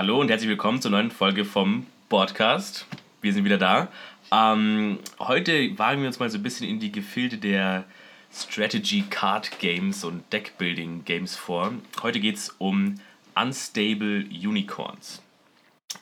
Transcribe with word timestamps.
Hallo 0.00 0.18
und 0.18 0.30
herzlich 0.30 0.48
willkommen 0.48 0.80
zur 0.80 0.92
neuen 0.92 1.10
Folge 1.10 1.44
vom 1.44 1.86
Podcast. 2.08 2.86
Wir 3.20 3.34
sind 3.34 3.44
wieder 3.44 3.58
da. 3.58 3.88
Ähm, 4.32 4.98
heute 5.18 5.78
wagen 5.78 6.00
wir 6.00 6.06
uns 6.06 6.18
mal 6.18 6.30
so 6.30 6.38
ein 6.38 6.42
bisschen 6.42 6.66
in 6.66 6.80
die 6.80 6.90
Gefilde 6.90 7.36
der 7.36 7.84
Strategy 8.32 9.04
Card 9.10 9.58
Games 9.58 10.02
und 10.02 10.22
Deckbuilding 10.32 11.04
Games 11.04 11.36
vor. 11.36 11.74
Heute 12.02 12.18
geht 12.18 12.36
es 12.36 12.48
um 12.56 12.94
Unstable 13.34 14.24
Unicorns. 14.30 15.20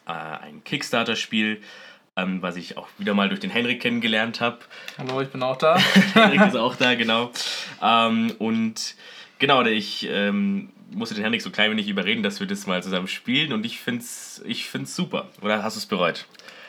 Äh, 0.07 0.13
ein 0.13 0.63
Kickstarter-Spiel, 0.63 1.61
ähm, 2.17 2.41
was 2.41 2.55
ich 2.55 2.77
auch 2.77 2.87
wieder 2.99 3.15
mal 3.15 3.29
durch 3.29 3.41
den 3.41 3.51
Henrik 3.51 3.83
kennengelernt 3.83 4.41
habe. 4.41 4.61
Hallo, 4.97 5.23
ich 5.23 5.31
bin 5.31 5.43
auch 5.43 5.57
da. 5.57 5.77
Henrik 6.15 6.47
ist 6.47 6.57
auch 6.57 6.77
da, 6.77 6.95
genau. 6.95 7.33
Ähm, 7.83 8.33
und 8.39 8.95
genau, 9.41 9.65
ich 9.65 10.07
ähm, 10.09 10.69
musste 10.91 11.15
den 11.15 11.25
Henrik 11.25 11.43
so 11.43 11.51
klein 11.51 11.71
wenig 11.71 11.89
überreden, 11.89 12.23
dass 12.23 12.41
wir 12.41 12.47
das 12.47 12.67
mal 12.67 12.83
zusammen 12.83 13.09
spielen 13.09 13.53
und 13.53 13.65
ich 13.67 13.81
finde 13.81 14.01
es 14.03 14.43
ich 14.47 14.69
find's 14.69 14.95
super. 14.95 15.29
Oder 15.43 15.63
hast 15.63 15.77
du 15.77 15.79
es 15.79 15.87
bereut? 15.87 16.27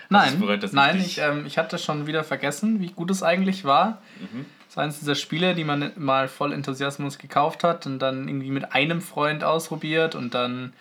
Nein, 0.10 0.40
bereut, 0.40 0.74
nein 0.74 0.98
ich, 0.98 1.06
ich, 1.06 1.18
ähm, 1.20 1.46
ich 1.46 1.58
hatte 1.58 1.78
schon 1.78 2.08
wieder 2.08 2.24
vergessen, 2.24 2.80
wie 2.82 2.90
gut 2.90 3.12
es 3.12 3.22
eigentlich 3.22 3.64
war. 3.64 4.02
Mhm. 4.20 4.46
Das 4.68 4.78
war 4.78 4.84
eines 4.84 5.00
dieser 5.00 5.16
Spiele, 5.16 5.56
die 5.56 5.64
man 5.64 5.92
mal 5.98 6.28
voll 6.28 6.52
Enthusiasmus 6.52 7.18
gekauft 7.18 7.64
hat 7.64 7.86
und 7.86 8.00
dann 8.00 8.28
irgendwie 8.28 8.52
mit 8.52 8.74
einem 8.74 9.02
Freund 9.02 9.44
ausprobiert 9.44 10.16
und 10.16 10.34
dann, 10.34 10.74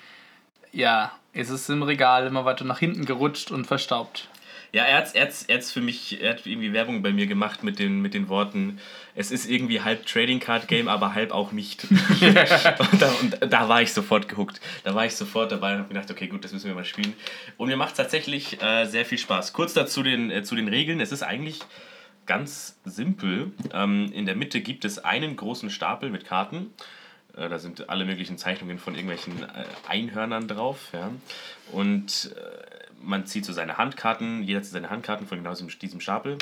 ja, 0.73 1.12
ist 1.32 1.51
es 1.51 1.68
im 1.68 1.82
Regal 1.82 2.27
immer 2.27 2.45
weiter 2.45 2.65
nach 2.65 2.79
hinten 2.79 3.05
gerutscht 3.05 3.51
und 3.51 3.66
verstaubt. 3.66 4.29
Ja, 4.73 4.85
er 4.85 4.99
hat, 4.99 5.15
er, 5.15 5.31
er 5.49 5.63
für 5.63 5.81
mich, 5.81 6.21
er 6.21 6.31
hat 6.31 6.47
irgendwie 6.47 6.73
Werbung 6.73 7.03
bei 7.03 7.11
mir 7.13 7.27
gemacht 7.27 7.63
mit 7.63 7.79
den, 7.79 8.02
mit 8.02 8.13
den 8.13 8.29
Worten, 8.29 8.79
es 9.15 9.30
ist 9.30 9.51
irgendwie 9.51 9.80
halb 9.80 10.07
Trading 10.07 10.41
Card 10.41 10.69
Game, 10.69 10.88
aber 10.88 11.15
halb 11.15 11.33
auch 11.33 11.52
nicht. 11.52 11.85
und, 11.91 13.02
da, 13.02 13.13
und 13.21 13.52
da 13.52 13.69
war 13.69 13.83
ich 13.83 13.93
sofort 13.93 14.29
gehuckt. 14.29 14.60
Da 14.85 14.95
war 14.95 15.07
ich 15.07 15.16
sofort 15.16 15.51
dabei 15.51 15.73
und 15.73 15.79
habe 15.79 15.88
gedacht, 15.88 16.10
okay, 16.10 16.29
gut, 16.29 16.45
das 16.45 16.52
müssen 16.52 16.69
wir 16.69 16.75
mal 16.75 16.85
spielen. 16.85 17.15
Und 17.57 17.69
mir 17.69 17.77
macht 17.77 17.93
es 17.93 17.97
tatsächlich 17.97 18.63
äh, 18.63 18.85
sehr 18.85 19.05
viel 19.05 19.19
Spaß. 19.19 19.52
Kurz 19.55 19.75
dazu 19.75 20.02
den, 20.02 20.30
äh, 20.30 20.45
zu 20.45 20.55
den 20.55 20.69
Regeln. 20.69 21.01
Es 21.01 21.10
ist 21.10 21.23
eigentlich 21.23 21.60
ganz 22.27 22.79
simpel. 22.85 23.53
Ähm, 23.73 24.13
in 24.13 24.27
der 24.27 24.37
Mitte 24.37 24.60
gibt 24.60 24.85
es 24.85 24.99
einen 24.99 25.35
großen 25.35 25.71
Stapel 25.71 26.10
mit 26.10 26.25
Karten. 26.25 26.73
Äh, 27.37 27.49
da 27.49 27.59
sind 27.59 27.88
alle 27.88 28.05
möglichen 28.05 28.38
Zeichnungen 28.38 28.79
von 28.79 28.95
irgendwelchen 28.95 29.43
äh, 29.43 29.65
Einhörnern 29.88 30.47
drauf. 30.47 30.91
Ja. 30.93 31.10
Und 31.73 32.37
äh, 32.37 32.88
man 33.01 33.27
zieht 33.27 33.45
so 33.45 33.52
seine 33.52 33.79
Handkarten, 33.79 34.43
jeder 34.43 34.63
zieht 34.63 34.73
seine 34.73 34.91
Handkarten 34.91 35.27
von 35.27 35.38
genau 35.38 35.54
diesem 35.54 36.01
Stapel. 36.01 36.38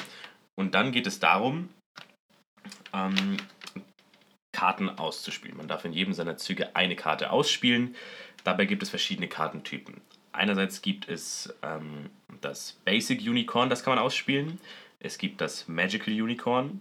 Und 0.55 0.75
dann 0.75 0.93
geht 0.93 1.07
es 1.07 1.21
darum, 1.21 1.69
ähm, 2.93 3.37
Karten 4.53 4.89
auszuspielen. 4.89 5.57
Man 5.57 5.69
darf 5.69 5.85
in 5.85 5.93
jedem 5.93 6.15
seiner 6.15 6.39
Züge 6.39 6.75
eine 6.75 6.97
Karte 6.97 7.31
ausspielen. 7.31 7.95
Dabei 8.43 8.65
gibt 8.65 8.83
es 8.83 8.91
verschiedene 8.91 9.29
Kartentypen. 9.29 10.01
Einerseits 10.33 10.83
gibt 10.83 11.09
es 11.09 11.55
ähm, 11.63 12.11
das 12.41 12.79
Basic 12.85 13.21
Unicorn, 13.21 13.71
das 13.71 13.83
kann 13.83 13.95
man 13.95 14.05
ausspielen. 14.05 14.61
Es 15.01 15.19
gibt 15.19 15.41
das 15.41 15.69
Magical 15.69 16.15
Unicorn. 16.15 16.81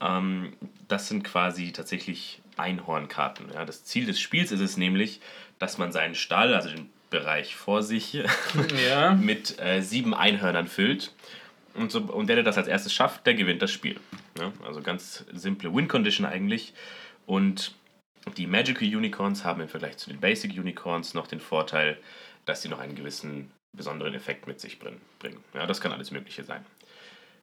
Ähm, 0.00 0.52
das 0.88 1.08
sind 1.08 1.22
quasi 1.22 1.72
tatsächlich 1.72 2.40
Einhornkarten. 2.56 3.52
Ja. 3.52 3.64
Das 3.64 3.84
Ziel 3.84 4.06
des 4.06 4.20
Spiels 4.20 4.52
ist 4.52 4.60
es 4.60 4.76
nämlich, 4.76 5.20
dass 5.58 5.78
man 5.78 5.92
seinen 5.92 6.14
Stall, 6.14 6.54
also 6.54 6.68
den 6.68 6.90
Bereich 7.10 7.56
vor 7.56 7.82
sich 7.82 8.12
ja. 8.88 9.14
mit 9.20 9.58
äh, 9.60 9.80
sieben 9.80 10.14
Einhörnern 10.14 10.68
füllt. 10.68 11.12
Und, 11.74 11.92
so, 11.92 12.00
und 12.00 12.28
der, 12.28 12.36
der 12.36 12.44
das 12.44 12.58
als 12.58 12.66
erstes 12.66 12.92
schafft, 12.92 13.26
der 13.26 13.34
gewinnt 13.34 13.62
das 13.62 13.70
Spiel. 13.70 14.00
Ja, 14.38 14.52
also 14.66 14.80
ganz 14.82 15.24
simple 15.32 15.72
Win-Condition 15.72 16.26
eigentlich. 16.26 16.74
Und 17.26 17.74
die 18.36 18.46
Magical 18.46 18.88
Unicorns 18.88 19.44
haben 19.44 19.60
im 19.60 19.68
Vergleich 19.68 19.96
zu 19.96 20.10
den 20.10 20.20
Basic 20.20 20.52
Unicorns 20.52 21.14
noch 21.14 21.26
den 21.26 21.40
Vorteil, 21.40 21.98
dass 22.46 22.62
sie 22.62 22.68
noch 22.68 22.80
einen 22.80 22.96
gewissen 22.96 23.50
besonderen 23.72 24.14
Effekt 24.14 24.46
mit 24.46 24.60
sich 24.60 24.78
bringen. 24.78 25.00
Ja, 25.54 25.66
das 25.66 25.80
kann 25.80 25.92
alles 25.92 26.10
Mögliche 26.10 26.42
sein. 26.44 26.64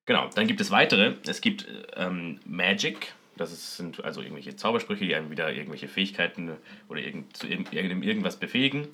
Genau, 0.05 0.29
dann 0.35 0.47
gibt 0.47 0.61
es 0.61 0.69
weitere. 0.71 1.15
Es 1.25 1.41
gibt 1.41 1.67
ähm, 1.95 2.39
Magic, 2.45 3.13
das 3.37 3.51
ist, 3.51 3.77
sind 3.77 4.03
also 4.03 4.21
irgendwelche 4.21 4.55
Zaubersprüche, 4.55 5.05
die 5.05 5.15
einem 5.15 5.31
wieder 5.31 5.51
irgendwelche 5.51 5.87
Fähigkeiten 5.87 6.51
oder 6.87 6.99
irgend, 6.99 7.35
zu 7.35 7.47
irgendeinem 7.47 8.03
irgendwas 8.03 8.37
befähigen. 8.37 8.87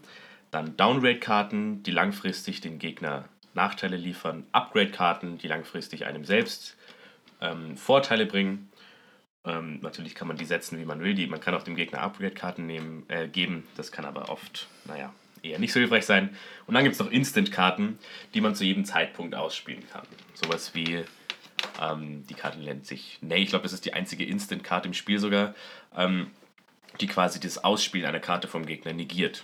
Dann 0.52 0.76
Downgrade-Karten, 0.78 1.82
die 1.84 1.92
langfristig 1.92 2.62
den 2.62 2.78
Gegner 2.78 3.26
Nachteile 3.54 3.98
liefern. 3.98 4.46
Upgrade-Karten, 4.52 5.38
die 5.38 5.48
langfristig 5.48 6.06
einem 6.06 6.26
selbst 6.26 6.78
ähm, 7.42 7.78
Vorteile 7.78 8.26
bringen. 8.26 8.70
Ähm, 9.44 9.80
natürlich 9.82 10.14
kann 10.14 10.28
man 10.28 10.38
die 10.38 10.46
setzen, 10.46 10.78
wie 10.80 10.86
man 10.86 11.02
will. 11.02 11.16
Die, 11.16 11.28
man 11.28 11.40
kann 11.40 11.56
auch 11.56 11.64
dem 11.64 11.76
Gegner 11.76 12.02
Upgrade-Karten 12.02 12.70
äh, 13.10 13.28
geben. 13.28 13.68
Das 13.76 13.92
kann 13.92 14.06
aber 14.06 14.30
oft, 14.30 14.68
naja, 14.86 15.14
eher 15.42 15.60
nicht 15.60 15.74
so 15.74 15.80
hilfreich 15.80 16.06
sein. 16.06 16.36
Und 16.68 16.76
dann 16.76 16.84
gibt 16.84 16.94
es 16.94 17.00
noch 17.00 17.10
Instant-Karten, 17.10 17.98
die 18.34 18.42
man 18.42 18.56
zu 18.56 18.64
jedem 18.64 18.86
Zeitpunkt 18.86 19.36
ausspielen 19.36 19.84
kann. 19.92 20.06
Sowas 20.34 20.76
wie, 20.76 21.04
ähm, 21.82 22.26
die 22.28 22.34
Karte 22.34 22.60
nennt 22.60 22.86
sich 22.86 23.18
Nee, 23.22 23.44
ich 23.44 23.50
glaube, 23.50 23.64
das 23.64 23.74
ist 23.74 23.86
die 23.86 23.94
einzige 23.94 24.26
Instant-Karte 24.26 24.88
im 24.88 24.94
Spiel 24.94 25.20
sogar, 25.20 25.56
ähm, 25.96 26.32
die 27.00 27.08
quasi 27.08 27.40
das 27.40 27.64
Ausspielen 27.64 28.06
einer 28.06 28.20
Karte 28.20 28.48
vom 28.48 28.66
Gegner 28.66 28.94
negiert. 28.94 29.44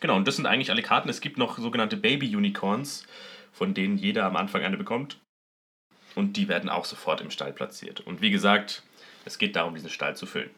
Genau, 0.00 0.16
und 0.16 0.28
das 0.28 0.36
sind 0.36 0.46
eigentlich 0.46 0.70
alle 0.70 0.82
Karten. 0.82 1.08
Es 1.08 1.20
gibt 1.20 1.38
noch 1.38 1.58
sogenannte 1.58 1.96
Baby-Unicorns, 1.96 3.04
von 3.52 3.74
denen 3.74 3.98
jeder 3.98 4.24
am 4.24 4.36
Anfang 4.36 4.62
eine 4.62 4.76
bekommt. 4.76 5.18
Und 6.14 6.36
die 6.36 6.48
werden 6.48 6.70
auch 6.70 6.84
sofort 6.84 7.20
im 7.20 7.30
Stall 7.30 7.52
platziert. 7.52 8.00
Und 8.00 8.20
wie 8.20 8.30
gesagt, 8.30 8.82
es 9.24 9.38
geht 9.38 9.56
darum, 9.56 9.74
diesen 9.74 9.90
Stall 9.90 10.16
zu 10.16 10.26
füllen. 10.26 10.50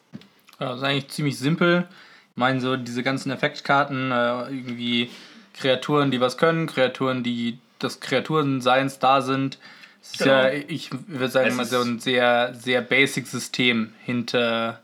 Ja, 0.59 0.71
das 0.71 0.79
ist 0.79 0.85
eigentlich 0.85 1.09
ziemlich 1.09 1.39
simpel. 1.39 1.89
Ich 2.31 2.37
meine, 2.37 2.61
so 2.61 2.77
diese 2.77 3.03
ganzen 3.03 3.31
Effektkarten, 3.31 4.13
äh, 4.13 4.43
irgendwie 4.51 5.11
Kreaturen, 5.55 6.11
die 6.11 6.21
was 6.21 6.39
können, 6.39 6.67
Kreaturen, 6.67 7.23
die 7.23 7.59
des 7.83 8.01
Kreaturenseins 8.01 8.99
da 8.99 9.23
sind. 9.23 9.59
Es 10.03 10.13
ist 10.13 10.19
genau. 10.21 10.33
ja, 10.33 10.53
ich 10.53 10.91
würde 11.09 11.29
sagen, 11.29 11.57
mal 11.57 11.67
so 11.67 11.81
ein 11.81 11.99
sehr, 11.99 12.55
sehr 12.55 12.81
basic 12.81 13.27
System 13.27 13.93
hinter, 14.05 14.81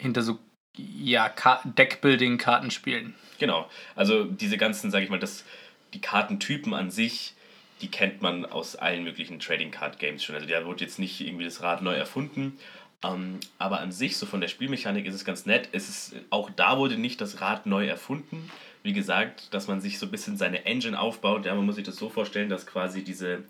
hinter 0.00 0.22
so 0.22 0.38
ja, 0.76 1.32
Deckbuilding-Kartenspielen. 1.64 3.14
Genau. 3.38 3.68
Also 3.94 4.24
diese 4.24 4.56
ganzen, 4.56 4.90
sage 4.90 5.04
ich 5.04 5.10
mal, 5.10 5.18
das, 5.18 5.44
die 5.92 6.00
Kartentypen 6.00 6.74
an 6.74 6.90
sich, 6.90 7.34
die 7.80 7.90
kennt 7.90 8.22
man 8.22 8.44
aus 8.44 8.76
allen 8.76 9.04
möglichen 9.04 9.40
Trading 9.40 9.70
Card 9.70 9.98
Games 9.98 10.24
schon. 10.24 10.34
Also 10.34 10.46
da 10.46 10.64
wurde 10.64 10.84
jetzt 10.84 10.98
nicht 10.98 11.20
irgendwie 11.20 11.44
das 11.44 11.62
Rad 11.62 11.82
neu 11.82 11.94
erfunden. 11.94 12.58
Ähm, 13.04 13.40
aber 13.58 13.80
an 13.80 13.92
sich, 13.92 14.16
so 14.16 14.26
von 14.26 14.40
der 14.40 14.48
Spielmechanik 14.48 15.06
ist 15.06 15.14
es 15.14 15.24
ganz 15.24 15.46
nett. 15.46 15.68
Es 15.72 15.88
ist, 15.88 16.16
auch 16.30 16.50
da 16.50 16.78
wurde 16.78 16.96
nicht 16.96 17.20
das 17.20 17.40
Rad 17.40 17.66
neu 17.66 17.86
erfunden. 17.86 18.50
Wie 18.82 18.92
gesagt, 18.92 19.52
dass 19.52 19.66
man 19.66 19.80
sich 19.80 19.98
so 19.98 20.06
ein 20.06 20.10
bisschen 20.10 20.36
seine 20.36 20.64
Engine 20.66 20.98
aufbaut. 20.98 21.46
Ja, 21.46 21.54
man 21.54 21.66
muss 21.66 21.76
sich 21.76 21.84
das 21.84 21.96
so 21.96 22.08
vorstellen, 22.08 22.48
dass 22.48 22.66
quasi 22.66 23.02
diese 23.02 23.44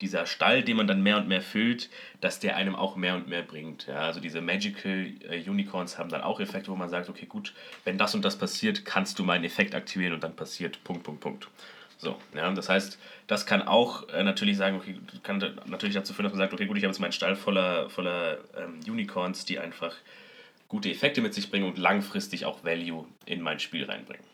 dieser 0.00 0.26
Stall, 0.26 0.62
den 0.62 0.76
man 0.76 0.86
dann 0.86 1.02
mehr 1.02 1.16
und 1.16 1.28
mehr 1.28 1.40
füllt, 1.40 1.90
dass 2.20 2.38
der 2.38 2.56
einem 2.56 2.76
auch 2.76 2.96
mehr 2.96 3.14
und 3.14 3.28
mehr 3.28 3.42
bringt. 3.42 3.86
Ja, 3.86 4.00
also 4.00 4.20
diese 4.20 4.40
Magical 4.40 5.12
äh, 5.28 5.48
Unicorns 5.48 5.98
haben 5.98 6.08
dann 6.08 6.22
auch 6.22 6.40
Effekte, 6.40 6.70
wo 6.70 6.76
man 6.76 6.88
sagt, 6.88 7.08
okay, 7.08 7.26
gut, 7.26 7.52
wenn 7.84 7.98
das 7.98 8.14
und 8.14 8.24
das 8.24 8.38
passiert, 8.38 8.84
kannst 8.84 9.18
du 9.18 9.24
meinen 9.24 9.44
Effekt 9.44 9.74
aktivieren 9.74 10.14
und 10.14 10.22
dann 10.22 10.36
passiert 10.36 10.82
Punkt, 10.84 11.02
Punkt, 11.02 11.20
Punkt. 11.20 11.48
So, 11.98 12.16
ja, 12.32 12.48
das 12.52 12.68
heißt, 12.68 12.96
das 13.26 13.44
kann 13.44 13.62
auch 13.62 14.08
äh, 14.10 14.22
natürlich 14.22 14.56
sagen, 14.56 14.76
okay, 14.76 14.96
kann 15.24 15.38
natürlich 15.66 15.96
dazu 15.96 16.14
führen, 16.14 16.24
dass 16.24 16.32
man 16.32 16.38
sagt, 16.38 16.52
okay, 16.52 16.66
gut, 16.66 16.76
ich 16.76 16.84
habe 16.84 16.92
jetzt 16.92 17.00
meinen 17.00 17.12
Stall 17.12 17.34
voller, 17.34 17.90
voller 17.90 18.38
ähm, 18.56 18.78
Unicorns, 18.86 19.44
die 19.44 19.58
einfach 19.58 19.96
gute 20.68 20.90
Effekte 20.90 21.20
mit 21.20 21.34
sich 21.34 21.50
bringen 21.50 21.66
und 21.66 21.76
langfristig 21.76 22.44
auch 22.44 22.62
Value 22.62 23.06
in 23.26 23.40
mein 23.40 23.58
Spiel 23.58 23.84
reinbringen. 23.84 24.24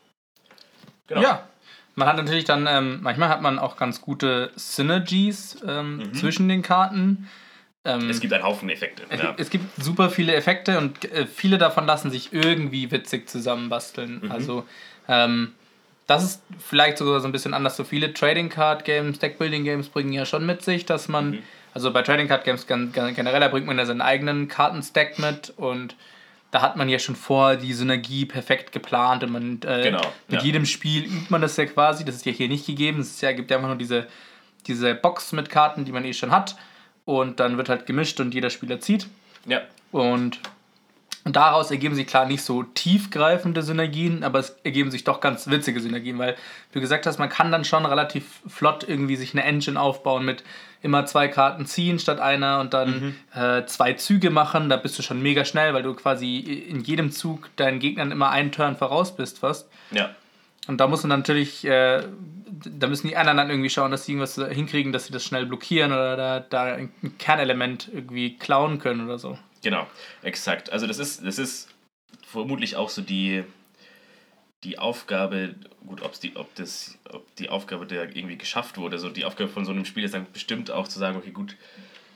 Genau. 1.07 1.21
Ja, 1.21 1.47
man 1.95 2.07
hat 2.07 2.17
natürlich 2.17 2.43
dann, 2.43 2.67
ähm, 2.67 2.99
manchmal 3.01 3.29
hat 3.29 3.41
man 3.41 3.57
auch 3.57 3.77
ganz 3.77 4.01
gute 4.01 4.51
Synergies 4.55 5.57
ähm, 5.67 5.97
mhm. 5.97 6.13
zwischen 6.13 6.47
den 6.49 6.61
Karten. 6.61 7.29
Ähm, 7.85 8.09
es 8.09 8.19
gibt 8.19 8.33
einen 8.33 8.43
Haufen 8.43 8.69
Effekte. 8.69 9.03
Es, 9.09 9.21
ja. 9.21 9.33
es 9.37 9.49
gibt 9.49 9.65
super 9.81 10.09
viele 10.09 10.35
Effekte 10.35 10.77
und 10.77 11.05
äh, 11.11 11.25
viele 11.25 11.57
davon 11.57 11.85
lassen 11.85 12.11
sich 12.11 12.33
irgendwie 12.33 12.91
witzig 12.91 13.29
zusammenbasteln. 13.29 14.21
Mhm. 14.23 14.31
Also, 14.31 14.65
ähm, 15.07 15.53
das 16.07 16.23
ist 16.23 16.43
vielleicht 16.59 16.97
sogar 16.97 17.19
so 17.19 17.27
ein 17.27 17.31
bisschen 17.31 17.53
anders. 17.53 17.77
So 17.77 17.83
viele 17.83 18.13
Trading 18.13 18.49
Card 18.49 18.85
Games, 18.85 19.19
Deckbuilding 19.19 19.63
Games 19.63 19.89
bringen 19.89 20.13
ja 20.13 20.25
schon 20.25 20.45
mit 20.45 20.63
sich, 20.63 20.85
dass 20.85 21.07
man, 21.07 21.31
mhm. 21.31 21.43
also 21.73 21.91
bei 21.91 22.01
Trading 22.01 22.27
Card 22.27 22.43
Games 22.43 22.67
generell, 22.67 23.39
da 23.39 23.47
bringt 23.47 23.65
man 23.65 23.77
ja 23.77 23.85
seinen 23.85 24.01
eigenen 24.01 24.47
Kartenstack 24.47 25.17
mit 25.17 25.53
und 25.55 25.95
da 26.55 26.61
hat 26.61 26.77
man 26.77 26.87
ja 26.87 26.99
schon 26.99 27.17
vor 27.17 27.57
die 27.57 27.73
Synergie 27.73 28.25
perfekt 28.25 28.71
geplant 28.71 29.25
und 29.25 29.31
man 29.33 29.59
äh, 29.65 29.83
genau, 29.83 29.99
mit 30.29 30.39
ja. 30.39 30.45
jedem 30.45 30.65
Spiel 30.65 31.03
übt 31.03 31.25
man 31.27 31.41
das 31.41 31.57
ja 31.57 31.65
quasi. 31.65 32.05
Das 32.05 32.15
ist 32.15 32.25
ja 32.25 32.31
hier 32.31 32.47
nicht 32.47 32.65
gegeben. 32.65 33.01
Es 33.01 33.19
ja, 33.19 33.33
gibt 33.33 33.51
ja 33.51 33.57
einfach 33.57 33.67
nur 33.67 33.77
diese, 33.77 34.07
diese 34.65 34.95
Box 34.95 35.33
mit 35.33 35.49
Karten, 35.49 35.83
die 35.83 35.91
man 35.91 36.05
eh 36.05 36.13
schon 36.13 36.31
hat. 36.31 36.55
Und 37.03 37.41
dann 37.41 37.57
wird 37.57 37.67
halt 37.67 37.85
gemischt 37.85 38.21
und 38.21 38.33
jeder 38.33 38.49
Spieler 38.49 38.79
zieht. 38.79 39.07
Ja. 39.45 39.63
Und 39.91 40.39
und 41.25 41.35
daraus 41.35 41.71
ergeben 41.71 41.95
sich 41.95 42.05
klar 42.05 42.27
nicht 42.27 42.43
so 42.43 42.61
tiefgreifende 42.61 43.63
Synergien, 43.63 44.23
aber 44.23 44.37
es 44.37 44.57
ergeben 44.63 44.91
sich 44.91 45.03
doch 45.03 45.19
ganz 45.19 45.47
witzige 45.47 45.79
Synergien, 45.79 46.19
weil 46.19 46.35
du 46.71 46.79
gesagt 46.79 47.07
hast, 47.07 47.17
man 47.17 47.29
kann 47.29 47.51
dann 47.51 47.65
schon 47.65 47.83
relativ 47.87 48.41
flott 48.47 48.87
irgendwie 48.87 49.15
sich 49.15 49.33
eine 49.33 49.43
Engine 49.43 49.81
aufbauen 49.81 50.23
mit 50.23 50.43
immer 50.83 51.07
zwei 51.07 51.27
Karten 51.27 51.65
ziehen 51.65 51.97
statt 51.97 52.19
einer 52.19 52.59
und 52.59 52.75
dann 52.75 53.15
mhm. 53.33 53.41
äh, 53.41 53.65
zwei 53.65 53.93
Züge 53.93 54.29
machen. 54.29 54.69
Da 54.69 54.77
bist 54.77 54.99
du 54.99 55.01
schon 55.01 55.19
mega 55.19 55.45
schnell, 55.45 55.73
weil 55.73 55.81
du 55.81 55.95
quasi 55.95 56.37
in 56.37 56.81
jedem 56.81 57.11
Zug 57.11 57.49
deinen 57.55 57.79
Gegnern 57.79 58.11
immer 58.11 58.29
einen 58.29 58.51
Turn 58.51 58.75
voraus 58.75 59.15
bist 59.15 59.39
fast. 59.39 59.67
Ja. 59.89 60.11
Und 60.67 60.79
da 60.79 60.87
muss 60.87 61.01
man 61.01 61.17
natürlich, 61.17 61.65
äh, 61.65 62.03
da 62.65 62.85
müssen 62.85 63.07
die 63.07 63.17
anderen 63.17 63.37
dann 63.37 63.49
irgendwie 63.49 63.71
schauen, 63.71 63.89
dass 63.89 64.05
sie 64.05 64.11
irgendwas 64.11 64.35
hinkriegen, 64.53 64.93
dass 64.93 65.07
sie 65.07 65.13
das 65.13 65.23
schnell 65.23 65.47
blockieren 65.47 65.91
oder 65.91 66.15
da, 66.15 66.39
da 66.39 66.63
ein 66.75 66.91
Kernelement 67.17 67.89
irgendwie 67.91 68.37
klauen 68.37 68.77
können 68.77 69.05
oder 69.05 69.17
so. 69.17 69.39
Genau, 69.65 69.87
exakt. 70.21 70.71
Also 70.71 70.85
das 70.85 70.99
ist, 70.99 71.25
das 71.25 71.39
ist 71.39 71.69
vermutlich 72.21 72.75
auch 72.75 72.89
so 72.89 73.01
die, 73.01 73.43
die 74.63 74.77
Aufgabe, 74.77 75.55
gut, 75.87 76.03
ob's 76.03 76.19
die, 76.19 76.35
ob, 76.35 76.53
das, 76.53 76.99
ob 77.09 77.35
die 77.37 77.49
Aufgabe, 77.49 77.87
der 77.87 78.15
irgendwie 78.15 78.37
geschafft 78.37 78.77
wurde, 78.77 78.99
so 78.99 79.09
die 79.09 79.25
Aufgabe 79.25 79.49
von 79.49 79.65
so 79.65 79.71
einem 79.71 79.85
Spiel 79.85 80.03
ist 80.03 80.13
dann 80.13 80.27
bestimmt 80.31 80.69
auch 80.69 80.87
zu 80.87 80.99
sagen, 80.99 81.17
okay, 81.17 81.31
gut, 81.31 81.57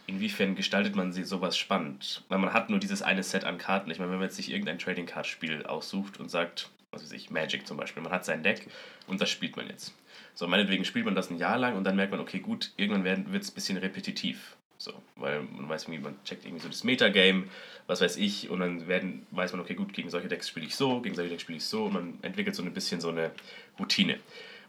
inwiefern 0.06 0.54
gestaltet 0.54 0.96
man 0.96 1.12
sie 1.12 1.24
sowas 1.24 1.58
spannend? 1.58 2.24
Weil 2.30 2.38
man 2.38 2.54
hat 2.54 2.70
nur 2.70 2.78
dieses 2.78 3.02
eine 3.02 3.24
Set 3.24 3.46
an 3.46 3.58
Karten. 3.58 3.90
Ich 3.90 3.98
meine, 3.98 4.12
wenn 4.12 4.20
man 4.20 4.28
jetzt 4.28 4.36
sich 4.36 4.52
irgendein 4.52 4.78
Trading 4.78 5.08
Card 5.08 5.26
Spiel 5.26 5.66
aussucht 5.66 6.20
und 6.20 6.30
sagt, 6.30 6.70
was 6.92 7.02
weiß 7.02 7.14
ich, 7.14 7.32
Magic 7.32 7.66
zum 7.66 7.78
Beispiel, 7.78 8.04
man 8.04 8.12
hat 8.12 8.26
sein 8.26 8.44
Deck 8.44 8.68
und 9.08 9.22
das 9.22 9.32
spielt 9.32 9.58
man 9.58 9.66
jetzt. 9.66 9.96
So, 10.36 10.46
meinetwegen 10.46 10.86
spielt 10.86 11.06
man 11.06 11.16
das 11.16 11.32
ein 11.32 11.40
Jahr 11.40 11.58
lang 11.58 11.78
und 11.78 11.84
dann 11.84 11.96
merkt 11.96 12.12
man, 12.12 12.22
okay, 12.22 12.42
gut, 12.42 12.74
irgendwann 12.78 13.06
wird 13.06 13.44
es 13.44 13.50
ein 13.50 13.56
bisschen 13.56 13.78
repetitiv. 13.78 14.56
So, 14.82 14.94
weil 15.18 15.42
man 15.42 15.68
weiß 15.68 15.84
irgendwie, 15.84 16.02
man 16.02 16.24
checkt 16.24 16.46
irgendwie 16.46 16.64
so 16.64 16.70
das 16.70 16.86
Metagame, 16.86 17.50
was 17.88 18.00
weiß 18.00 18.16
ich, 18.16 18.50
und 18.50 18.62
dann 18.62 18.88
werden, 18.88 19.28
weiß 19.32 19.52
man, 19.52 19.62
okay, 19.62 19.74
gut, 19.74 19.94
gegen 19.94 20.10
solche 20.10 20.30
Decks 20.30 20.48
spiele 20.48 20.66
ich 20.66 20.76
so, 20.76 21.02
gegen 21.02 21.16
solche 21.16 21.32
Decks 21.32 21.42
spiele 21.42 21.58
ich 21.58 21.66
so, 21.66 21.86
und 21.86 21.94
man 21.94 22.18
entwickelt 22.22 22.56
so 22.56 22.64
ein 22.64 22.74
bisschen 22.74 23.02
so 23.02 23.10
eine 23.10 23.32
Routine. 23.78 24.20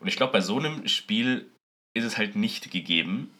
Und 0.01 0.09
ich 0.09 0.17
glaube, 0.17 0.33
bei 0.33 0.41
so 0.41 0.59
einem 0.59 0.89
Spiel 0.89 1.49
ist 1.95 2.05
es 2.05 2.19
halt 2.19 2.35
nicht 2.35 2.73
gegeben, 2.73 3.31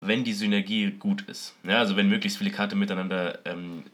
wenn 0.00 0.24
die 0.24 0.32
Synergie 0.32 0.90
gut 0.90 1.22
ist. 1.22 1.54
Ja, 1.62 1.78
also 1.78 1.96
wenn 1.96 2.08
möglichst 2.08 2.38
viele 2.38 2.50
Karten 2.50 2.78
miteinander 2.78 3.38
ähm, 3.46 3.84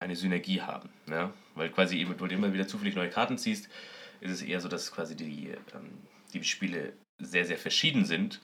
eine 0.00 0.16
Synergie 0.16 0.60
haben. 0.60 0.88
Ja? 1.08 1.32
Weil 1.54 1.70
quasi 1.70 1.98
eben, 1.98 2.16
du 2.16 2.24
immer 2.26 2.52
wieder 2.52 2.66
zufällig 2.66 2.96
neue 2.96 3.10
Karten 3.10 3.38
ziehst, 3.38 3.68
ist 4.20 4.30
es 4.30 4.42
eher 4.42 4.60
so, 4.60 4.68
dass 4.68 4.92
quasi 4.92 5.16
die, 5.16 5.50
ähm, 5.74 5.98
die 6.32 6.42
Spiele 6.44 6.92
sehr, 7.18 7.44
sehr 7.44 7.58
verschieden 7.58 8.04
sind. 8.04 8.40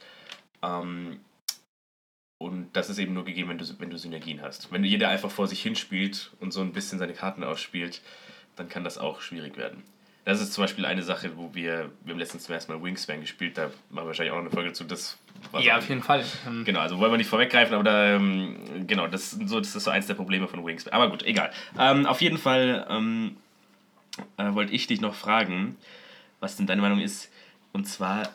Ähm, 0.62 1.20
und 2.38 2.69
das 2.73 2.88
ist 2.88 2.99
eben 2.99 3.14
nur 3.14 3.25
gegeben, 3.25 3.50
wenn 3.50 3.58
du, 3.58 3.64
wenn 3.79 3.90
du 3.90 3.99
Synergien 3.99 4.43
hast. 4.43 4.73
Wenn 4.73 4.85
jeder 4.85 5.08
einfach 5.08 5.31
vor 5.31 5.49
sich 5.49 5.61
hinspielt 5.61 6.31
und 6.40 6.52
so 6.52 6.61
ein 6.61 6.73
bisschen 6.73 6.99
seine 6.99 7.12
Karten 7.12 7.43
ausspielt, 7.43 8.00
dann 8.56 8.69
kann 8.69 8.85
das 8.85 8.96
auch 8.96 9.20
schwierig 9.20 9.56
werden. 9.56 9.82
Das 10.25 10.40
ist 10.40 10.52
zum 10.52 10.64
Beispiel 10.64 10.85
eine 10.85 11.02
Sache, 11.02 11.37
wo 11.37 11.55
wir, 11.55 11.90
wir 12.05 12.12
haben 12.12 12.19
letztens 12.19 12.44
zum 12.44 12.55
ersten 12.55 12.70
Mal 12.70 12.82
Wingspan 12.82 13.20
gespielt, 13.23 13.56
da 13.56 13.70
machen 13.90 14.05
wir 14.05 14.06
wahrscheinlich 14.08 14.32
auch 14.32 14.37
noch 14.37 14.43
eine 14.43 14.50
Folge 14.50 14.73
zu. 14.73 14.85
Das 14.85 15.17
ja, 15.61 15.79
auf 15.79 15.88
jeden 15.88 16.02
Fall. 16.02 16.25
Genau, 16.64 16.81
also 16.81 16.99
wollen 16.99 17.12
wir 17.12 17.17
nicht 17.17 17.31
vorweggreifen, 17.31 17.75
aber 17.75 17.85
da, 17.85 18.17
ähm, 18.17 18.56
genau, 18.87 19.06
das, 19.06 19.31
so, 19.31 19.58
das 19.58 19.75
ist 19.75 19.85
so 19.85 19.90
eins 19.90 20.06
der 20.06 20.14
Probleme 20.14 20.46
von 20.46 20.64
Wingspan. 20.67 20.93
Aber 20.93 21.11
gut, 21.11 21.23
egal. 21.23 21.50
Ähm, 21.79 22.06
auf 22.06 22.20
jeden 22.20 22.38
Fall 22.38 22.87
ähm, 22.90 23.37
äh, 24.37 24.52
wollte 24.52 24.73
ich 24.73 24.87
dich 24.87 25.00
noch 25.00 25.14
fragen, 25.14 25.76
was 26.40 26.56
denn 26.56 26.67
deine 26.67 26.82
Meinung 26.82 27.00
ist. 27.00 27.31
Und 27.73 27.87
zwar 27.87 28.29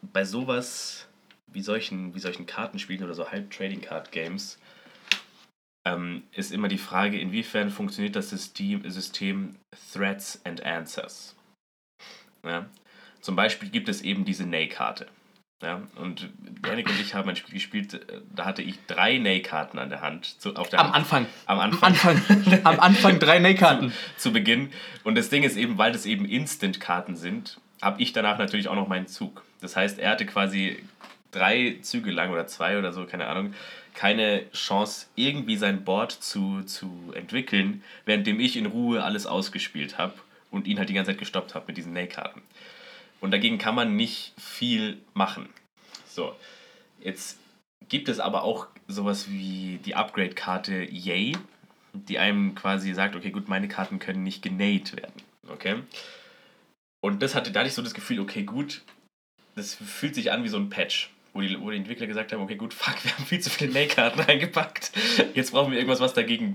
bei 0.00 0.24
sowas 0.24 1.08
wie 1.54 1.62
solchen, 1.62 2.14
wie 2.14 2.20
solchen 2.20 2.46
Kartenspielen 2.46 3.04
oder 3.04 3.14
so 3.14 3.30
Halb-Trading-Card-Games 3.30 4.58
ähm, 5.86 6.24
ist 6.32 6.52
immer 6.52 6.68
die 6.68 6.78
Frage, 6.78 7.18
inwiefern 7.18 7.70
funktioniert 7.70 8.16
das 8.16 8.30
System, 8.30 8.88
System 8.90 9.56
Threats 9.92 10.40
and 10.44 10.62
Answers. 10.64 11.36
Ja? 12.42 12.66
Zum 13.20 13.36
Beispiel 13.36 13.70
gibt 13.70 13.88
es 13.88 14.02
eben 14.02 14.24
diese 14.24 14.46
Nay-Karte. 14.46 15.06
Ja, 15.62 15.80
und 15.96 16.28
Janik 16.66 16.90
und 16.90 17.00
ich 17.00 17.14
haben 17.14 17.30
ein 17.30 17.36
Spiel 17.36 17.54
gespielt, 17.54 17.94
äh, 17.94 18.20
da 18.34 18.44
hatte 18.44 18.60
ich 18.60 18.84
drei 18.86 19.16
Nay-Karten 19.16 19.78
an 19.78 19.88
der 19.88 20.02
Hand. 20.02 20.40
Zu, 20.40 20.56
auf 20.56 20.68
der 20.68 20.80
am 20.80 20.86
Hand. 20.88 20.96
Anfang. 20.96 21.26
Am 21.46 21.58
Anfang. 21.58 21.96
Am 22.02 22.08
Anfang, 22.08 22.60
am 22.64 22.80
Anfang 22.80 23.18
drei 23.18 23.38
Nay-Karten. 23.38 23.90
zu, 23.90 24.28
zu 24.28 24.32
Beginn. 24.32 24.70
Und 25.04 25.16
das 25.16 25.30
Ding 25.30 25.42
ist 25.42 25.56
eben, 25.56 25.78
weil 25.78 25.92
das 25.92 26.04
eben 26.04 26.26
Instant-Karten 26.26 27.16
sind, 27.16 27.60
habe 27.80 28.02
ich 28.02 28.12
danach 28.12 28.36
natürlich 28.36 28.68
auch 28.68 28.74
noch 28.74 28.88
meinen 28.88 29.06
Zug. 29.06 29.42
Das 29.60 29.76
heißt, 29.76 29.98
er 29.98 30.10
hatte 30.10 30.26
quasi 30.26 30.82
drei 31.34 31.78
Züge 31.82 32.10
lang 32.10 32.30
oder 32.30 32.46
zwei 32.46 32.78
oder 32.78 32.92
so, 32.92 33.04
keine 33.06 33.26
Ahnung, 33.26 33.54
keine 33.94 34.50
Chance, 34.52 35.06
irgendwie 35.14 35.56
sein 35.56 35.84
Board 35.84 36.12
zu, 36.12 36.62
zu 36.62 37.12
entwickeln, 37.14 37.82
währenddem 38.04 38.40
ich 38.40 38.56
in 38.56 38.66
Ruhe 38.66 39.02
alles 39.02 39.26
ausgespielt 39.26 39.98
habe 39.98 40.14
und 40.50 40.66
ihn 40.66 40.78
halt 40.78 40.88
die 40.88 40.94
ganze 40.94 41.12
Zeit 41.12 41.18
gestoppt 41.18 41.54
habe 41.54 41.66
mit 41.68 41.76
diesen 41.76 41.92
Nay-Karten. 41.92 42.42
Und 43.20 43.30
dagegen 43.30 43.58
kann 43.58 43.74
man 43.74 43.96
nicht 43.96 44.34
viel 44.38 44.98
machen. 45.14 45.48
So, 46.06 46.36
jetzt 47.00 47.38
gibt 47.88 48.08
es 48.08 48.20
aber 48.20 48.42
auch 48.42 48.66
sowas 48.86 49.30
wie 49.30 49.80
die 49.84 49.94
Upgrade-Karte 49.94 50.84
Yay, 50.90 51.36
die 51.92 52.18
einem 52.18 52.54
quasi 52.54 52.92
sagt, 52.92 53.16
okay, 53.16 53.30
gut, 53.30 53.48
meine 53.48 53.68
Karten 53.68 53.98
können 53.98 54.22
nicht 54.22 54.42
genäht 54.42 54.96
werden. 54.96 55.22
Okay? 55.48 55.76
Und 57.00 57.22
das 57.22 57.34
hatte, 57.34 57.52
da 57.52 57.60
hatte 57.60 57.68
ich 57.68 57.74
so 57.74 57.82
das 57.82 57.94
Gefühl, 57.94 58.20
okay, 58.20 58.42
gut, 58.42 58.82
das 59.54 59.74
fühlt 59.74 60.14
sich 60.14 60.32
an 60.32 60.42
wie 60.42 60.48
so 60.48 60.56
ein 60.56 60.70
Patch 60.70 61.13
wo 61.34 61.40
die, 61.40 61.60
wo 61.60 61.70
die 61.70 61.76
Entwickler 61.76 62.06
gesagt 62.06 62.32
haben, 62.32 62.40
okay, 62.40 62.54
gut, 62.54 62.72
fuck, 62.74 63.04
wir 63.04 63.12
haben 63.12 63.24
viel 63.26 63.40
zu 63.40 63.50
viele 63.50 63.72
Nay-Karten 63.72 64.20
reingepackt. 64.20 64.92
Jetzt 65.34 65.52
brauchen 65.52 65.72
wir 65.72 65.78
irgendwas, 65.78 66.00
was 66.00 66.14
dagegen 66.14 66.54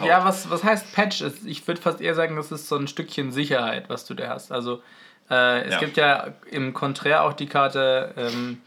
haut. 0.00 0.06
Ja, 0.06 0.24
was, 0.24 0.50
was 0.50 0.64
heißt 0.64 0.92
Patch? 0.92 1.22
Ich 1.44 1.66
würde 1.68 1.80
fast 1.80 2.00
eher 2.00 2.14
sagen, 2.14 2.34
das 2.36 2.50
ist 2.50 2.68
so 2.68 2.76
ein 2.76 2.88
Stückchen 2.88 3.30
Sicherheit, 3.30 3.88
was 3.88 4.04
du 4.06 4.14
da 4.14 4.28
hast. 4.30 4.50
Also 4.50 4.82
äh, 5.30 5.62
es 5.62 5.74
ja. 5.74 5.80
gibt 5.80 5.96
ja 5.96 6.34
im 6.50 6.72
Konträr 6.72 7.24
auch 7.24 7.34
die 7.34 7.46
Karte 7.46 8.14
ähm, 8.16 8.58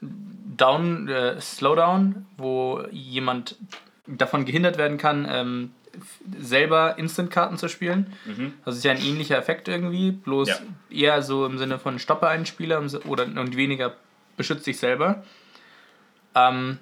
Down, 0.00 1.08
äh, 1.08 1.40
Slowdown, 1.40 2.26
wo 2.36 2.82
jemand 2.90 3.56
davon 4.06 4.44
gehindert 4.44 4.78
werden 4.78 4.98
kann, 4.98 5.26
ähm, 5.30 5.70
selber 6.38 6.98
Instant-Karten 6.98 7.56
zu 7.56 7.68
spielen. 7.68 8.12
Mhm. 8.24 8.54
Das 8.64 8.76
ist 8.76 8.84
ja 8.84 8.92
ein 8.92 9.02
ähnlicher 9.02 9.38
Effekt 9.38 9.68
irgendwie, 9.68 10.10
bloß 10.10 10.48
ja. 10.48 10.58
eher 10.90 11.22
so 11.22 11.46
im 11.46 11.58
Sinne 11.58 11.78
von 11.78 11.98
Stoppe 11.98 12.28
einen 12.28 12.46
Spieler 12.46 12.82
oder 13.06 13.24
und 13.24 13.56
weniger 13.56 13.94
beschützt 14.36 14.66
dich 14.66 14.78
selber. 14.78 15.22
Ähm, 16.34 16.78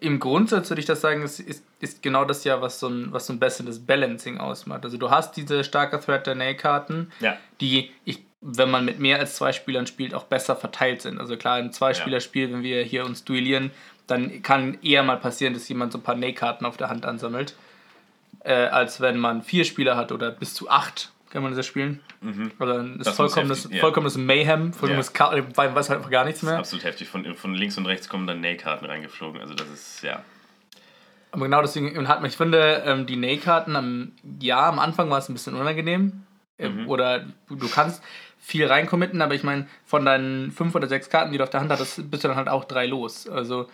Im 0.00 0.18
Grundsatz 0.18 0.70
würde 0.70 0.80
ich 0.80 0.86
das 0.86 1.00
sagen, 1.00 1.22
ist, 1.22 1.40
ist, 1.40 1.64
ist 1.80 2.02
genau 2.02 2.24
das 2.24 2.44
ja, 2.44 2.60
was 2.60 2.80
so, 2.80 2.88
ein, 2.88 3.12
was 3.12 3.26
so 3.26 3.32
ein 3.32 3.38
besseres 3.38 3.84
Balancing 3.84 4.38
ausmacht. 4.38 4.84
Also 4.84 4.96
du 4.96 5.10
hast 5.10 5.36
diese 5.36 5.64
starke 5.64 6.00
Threat 6.00 6.26
der 6.26 6.54
karten 6.54 7.12
ja. 7.20 7.36
die, 7.60 7.90
ich, 8.04 8.24
wenn 8.40 8.70
man 8.70 8.84
mit 8.84 8.98
mehr 8.98 9.18
als 9.18 9.36
zwei 9.36 9.52
Spielern 9.52 9.86
spielt, 9.86 10.14
auch 10.14 10.24
besser 10.24 10.56
verteilt 10.56 11.02
sind. 11.02 11.20
Also 11.20 11.36
klar, 11.36 11.58
im 11.58 11.72
Zweispielerspiel, 11.72 12.48
ja. 12.48 12.54
wenn 12.54 12.62
wir 12.62 12.82
hier 12.82 13.04
uns 13.04 13.24
duellieren, 13.24 13.70
dann 14.06 14.42
kann 14.42 14.78
eher 14.82 15.02
mal 15.02 15.16
passieren, 15.18 15.54
dass 15.54 15.68
jemand 15.68 15.92
so 15.92 15.98
ein 15.98 16.02
paar 16.02 16.16
Nay-Karten 16.16 16.66
auf 16.66 16.76
der 16.76 16.88
Hand 16.88 17.06
ansammelt, 17.06 17.54
äh, 18.40 18.52
als 18.52 19.00
wenn 19.00 19.18
man 19.18 19.42
vier 19.42 19.64
Spieler 19.64 19.96
hat 19.96 20.12
oder 20.12 20.30
bis 20.30 20.54
zu 20.54 20.68
acht 20.68 21.12
kann 21.32 21.42
man 21.42 21.56
das 21.56 21.66
spielen. 21.66 22.00
Mhm. 22.20 22.52
Also 22.58 22.74
ein 22.74 23.00
ist 23.00 23.08
vollkommenes, 23.08 23.64
heftig, 23.64 23.80
vollkommenes 23.80 24.16
Mayhem, 24.18 24.72
vollkommenes 24.74 25.12
ja. 25.18 25.30
Kar 25.30 25.56
weiß 25.56 25.88
halt 25.88 25.98
einfach 25.98 26.10
gar 26.10 26.24
nichts 26.24 26.42
mehr. 26.42 26.58
Das 26.58 26.68
ist 26.68 26.74
absolut 26.74 26.84
heftig. 26.84 27.08
Von, 27.08 27.34
von 27.34 27.54
links 27.54 27.78
und 27.78 27.86
rechts 27.86 28.08
kommen 28.08 28.26
dann 28.26 28.42
Nay-Karten 28.42 28.84
reingeflogen. 28.84 29.40
Also 29.40 29.54
das 29.54 29.68
ist, 29.68 30.02
ja. 30.02 30.22
Aber 31.30 31.44
genau 31.44 31.62
deswegen 31.62 32.06
hat 32.06 32.20
man, 32.20 32.28
ich 32.28 32.36
finde, 32.36 32.82
ähm, 32.84 33.06
die 33.06 33.16
Nay-Karten 33.16 33.74
am, 33.74 34.12
ja, 34.40 34.68
am 34.68 34.78
Anfang 34.78 35.08
war 35.08 35.18
es 35.18 35.30
ein 35.30 35.32
bisschen 35.32 35.54
unangenehm. 35.54 36.24
Äh, 36.58 36.68
mhm. 36.68 36.88
Oder 36.88 37.24
du, 37.48 37.56
du 37.56 37.68
kannst 37.68 38.02
viel 38.38 38.66
reinkommitten, 38.66 39.22
aber 39.22 39.34
ich 39.34 39.42
meine, 39.42 39.66
von 39.86 40.04
deinen 40.04 40.50
fünf 40.50 40.74
oder 40.74 40.88
sechs 40.88 41.08
Karten, 41.08 41.32
die 41.32 41.38
du 41.38 41.44
auf 41.44 41.50
der 41.50 41.60
Hand 41.60 41.70
hattest, 41.70 42.10
bist 42.10 42.24
du 42.24 42.28
dann 42.28 42.36
halt 42.36 42.48
auch 42.48 42.64
drei 42.64 42.86
los. 42.86 43.26
Also 43.26 43.68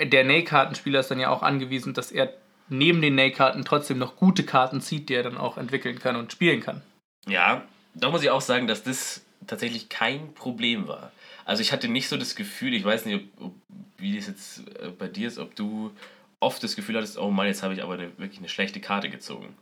der 0.00 0.24
Nay-Kartenspieler 0.24 1.00
ist 1.00 1.10
dann 1.10 1.20
ja 1.20 1.28
auch 1.28 1.42
angewiesen, 1.42 1.92
dass 1.92 2.10
er 2.10 2.32
neben 2.68 3.00
den 3.00 3.14
Nay-Karten 3.14 3.64
trotzdem 3.64 3.98
noch 3.98 4.16
gute 4.16 4.44
Karten 4.44 4.80
zieht, 4.80 5.08
die 5.08 5.14
er 5.14 5.22
dann 5.22 5.36
auch 5.36 5.58
entwickeln 5.58 5.98
kann 5.98 6.16
und 6.16 6.32
spielen 6.32 6.60
kann. 6.60 6.82
Ja, 7.28 7.64
da 7.94 8.10
muss 8.10 8.22
ich 8.22 8.30
auch 8.30 8.40
sagen, 8.40 8.66
dass 8.66 8.82
das 8.82 9.22
tatsächlich 9.46 9.88
kein 9.88 10.34
Problem 10.34 10.88
war. 10.88 11.12
Also 11.44 11.62
ich 11.62 11.72
hatte 11.72 11.88
nicht 11.88 12.08
so 12.08 12.16
das 12.16 12.34
Gefühl, 12.34 12.74
ich 12.74 12.84
weiß 12.84 13.04
nicht, 13.06 13.24
ob, 13.38 13.46
ob, 13.46 13.54
wie 13.98 14.16
das 14.16 14.26
jetzt 14.26 14.68
äh, 14.80 14.88
bei 14.88 15.08
dir 15.08 15.28
ist, 15.28 15.38
ob 15.38 15.54
du 15.54 15.92
oft 16.40 16.62
das 16.62 16.76
Gefühl 16.76 16.96
hattest, 16.96 17.18
oh 17.18 17.30
Mann, 17.30 17.46
jetzt 17.46 17.62
habe 17.62 17.74
ich 17.74 17.82
aber 17.82 17.94
eine, 17.94 18.18
wirklich 18.18 18.38
eine 18.38 18.48
schlechte 18.48 18.80
Karte 18.80 19.08
gezogen. 19.08 19.56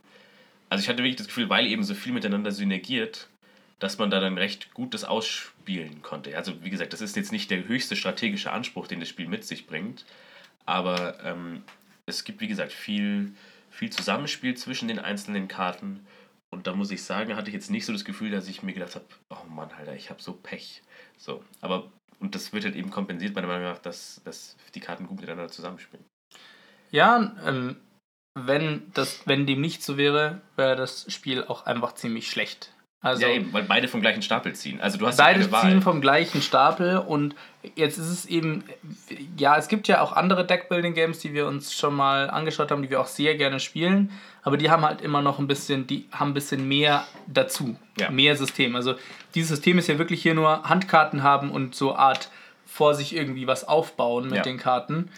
Also 0.71 0.83
ich 0.83 0.89
hatte 0.89 0.99
wirklich 0.99 1.17
das 1.17 1.27
Gefühl, 1.27 1.49
weil 1.49 1.67
eben 1.67 1.85
so 1.85 1.95
viel 1.95 2.13
miteinander 2.13 2.51
synergiert, 2.51 3.29
dass 3.79 3.99
man 3.99 4.11
da 4.11 4.19
dann 4.19 4.39
recht 4.39 4.73
gut 4.73 4.95
das 4.95 5.05
ausspielen 5.05 6.03
konnte. 6.03 6.37
Also 6.37 6.65
wie 6.65 6.71
gesagt, 6.71 6.93
das 6.93 7.01
ist 7.01 7.17
jetzt 7.17 7.33
nicht 7.33 7.51
der 7.51 7.69
höchste 7.69 7.97
strategische 7.97 8.51
Anspruch, 8.51 8.87
den 8.87 9.01
das 9.01 9.09
Spiel 9.09 9.29
mit 9.29 9.45
sich 9.45 9.67
bringt, 9.67 10.05
aber 10.65 11.23
ähm, 11.23 11.63
es 12.07 12.25
gibt, 12.25 12.41
wie 12.41 12.49
gesagt, 12.49 12.73
viel, 12.73 13.33
viel 13.71 13.91
Zusammenspiel 13.91 14.57
zwischen 14.57 14.89
den 14.89 14.99
einzelnen 14.99 15.49
Karten. 15.49 16.07
Und 16.51 16.67
da 16.67 16.75
muss 16.75 16.91
ich 16.91 17.03
sagen, 17.03 17.37
hatte 17.37 17.49
ich 17.49 17.55
jetzt 17.55 17.71
nicht 17.71 17.87
so 17.87 17.93
das 17.93 18.05
Gefühl, 18.05 18.31
dass 18.31 18.49
ich 18.49 18.63
mir 18.63 18.73
gedacht 18.73 18.95
habe, 18.95 19.07
oh 19.31 19.49
Mann, 19.49 19.71
Alter, 19.77 19.95
ich 19.95 20.11
habe 20.11 20.23
so 20.23 20.33
Pech. 20.33 20.83
So, 21.17 21.43
aber, 21.61 21.91
und 22.21 22.35
das 22.35 22.53
wird 22.53 22.65
halt 22.65 22.77
eben 22.77 22.91
kompensiert, 22.91 23.35
meiner 23.35 23.49
Meinung 23.49 23.65
nach, 23.65 23.79
dass, 23.79 24.21
dass 24.25 24.57
die 24.75 24.81
Karten 24.81 25.07
gut 25.07 25.21
miteinander 25.21 25.51
zusammenspielen. 25.51 26.05
Ja, 26.91 27.35
ähm, 27.45 27.77
wenn, 28.35 28.91
das, 28.95 29.27
wenn 29.27 29.47
dem 29.47 29.61
nicht 29.61 29.83
so 29.83 29.97
wäre, 29.97 30.43
wäre 30.57 30.77
das 30.77 31.13
Spiel 31.13 31.45
auch 31.45 31.67
einfach 31.67 31.95
ziemlich 31.95 32.31
schlecht. 32.31 32.74
Also 33.05 33.23
ja, 33.23 33.29
eben, 33.29 33.53
weil 33.53 33.65
beide 33.65 33.87
vom 33.87 34.01
gleichen 34.01 34.23
Stapel 34.23 34.55
ziehen. 34.55 34.81
Also 34.81 34.97
du 34.99 35.07
hast 35.07 35.19
beide 35.19 35.41
ja 35.43 35.61
ziehen 35.61 35.83
vom 35.83 36.01
gleichen 36.01 36.41
Stapel 36.41 36.97
und 36.99 37.35
jetzt 37.77 37.99
ist 37.99 38.09
es 38.09 38.25
eben, 38.27 38.65
ja, 39.37 39.57
es 39.59 39.69
gibt 39.69 39.89
ja 39.89 40.01
auch 40.01 40.13
andere 40.13 40.47
Deckbuilding-Games, 40.47 41.19
die 41.19 41.35
wir 41.35 41.47
uns 41.47 41.75
schon 41.75 41.95
mal 41.95 42.31
angeschaut 42.31 42.71
haben, 42.71 42.81
die 42.83 42.89
wir 42.89 43.01
auch 43.01 43.07
sehr 43.07 43.37
gerne 43.37 43.61
spielen, 43.61 44.11
aber 44.43 44.57
die 44.57 44.71
haben 44.71 44.83
halt 44.85 45.03
immer 45.03 45.21
noch 45.21 45.39
ein 45.39 45.47
bisschen, 45.47 45.87
die 45.87 46.07
haben 46.13 46.31
ein 46.31 46.35
bisschen 46.35 46.67
mehr 46.67 47.07
dazu, 47.27 47.77
Ja. 48.01 48.11
mehr 48.11 48.37
System. 48.37 48.75
Also 48.75 48.95
dieses 49.35 49.51
System 49.51 49.77
ist 49.79 49.87
ja 49.89 49.99
wirklich 49.99 50.23
hier 50.23 50.35
nur 50.35 50.63
Handkarten 50.65 51.23
haben 51.23 51.51
und 51.51 51.75
so 51.75 51.95
Art 51.95 52.31
vor 52.67 52.95
sich 52.95 53.15
irgendwie 53.15 53.47
was 53.47 53.69
aufbauen 53.69 54.25
mit 54.29 54.37
Ja. 54.39 54.43
den 54.43 54.57
Karten 54.59 55.11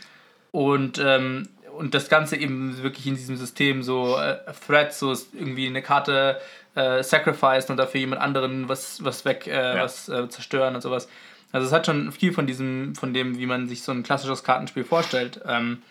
und 0.50 0.98
ähm, 0.98 1.48
und 1.78 1.92
das 1.94 2.08
Ganze 2.08 2.36
eben 2.36 2.82
wirklich 2.82 3.06
in 3.06 3.16
diesem 3.16 3.36
System 3.36 3.82
so 3.82 4.16
äh, 4.16 4.38
Threads, 4.66 4.98
so 4.98 5.12
ist 5.12 5.34
irgendwie 5.34 5.66
eine 5.66 5.82
Karte 5.82 6.40
äh, 6.76 7.02
sacrificen 7.02 7.72
und 7.72 7.76
dafür 7.78 7.98
jemand 8.00 8.22
anderen 8.22 8.68
was, 8.68 9.02
was 9.04 9.24
weg, 9.24 9.46
äh, 9.48 9.76
Ja. 9.76 9.82
was 9.82 10.08
äh, 10.08 10.28
zerstören 10.28 10.74
und 10.76 10.80
sowas. 10.82 11.08
Also 11.52 11.66
es 11.66 11.72
hat 11.72 11.86
schon 11.86 12.12
viel 12.12 12.32
von 12.32 12.46
diesem, 12.46 12.94
von 12.94 13.12
dem, 13.14 13.38
wie 13.38 13.46
man 13.46 13.66
sich 13.68 13.82
so 13.82 13.90
ein 13.92 14.02
klassisches 14.02 14.44
Kartenspiel 14.44 14.84
vorstellt. 14.84 15.40
Ähm, 15.46 15.82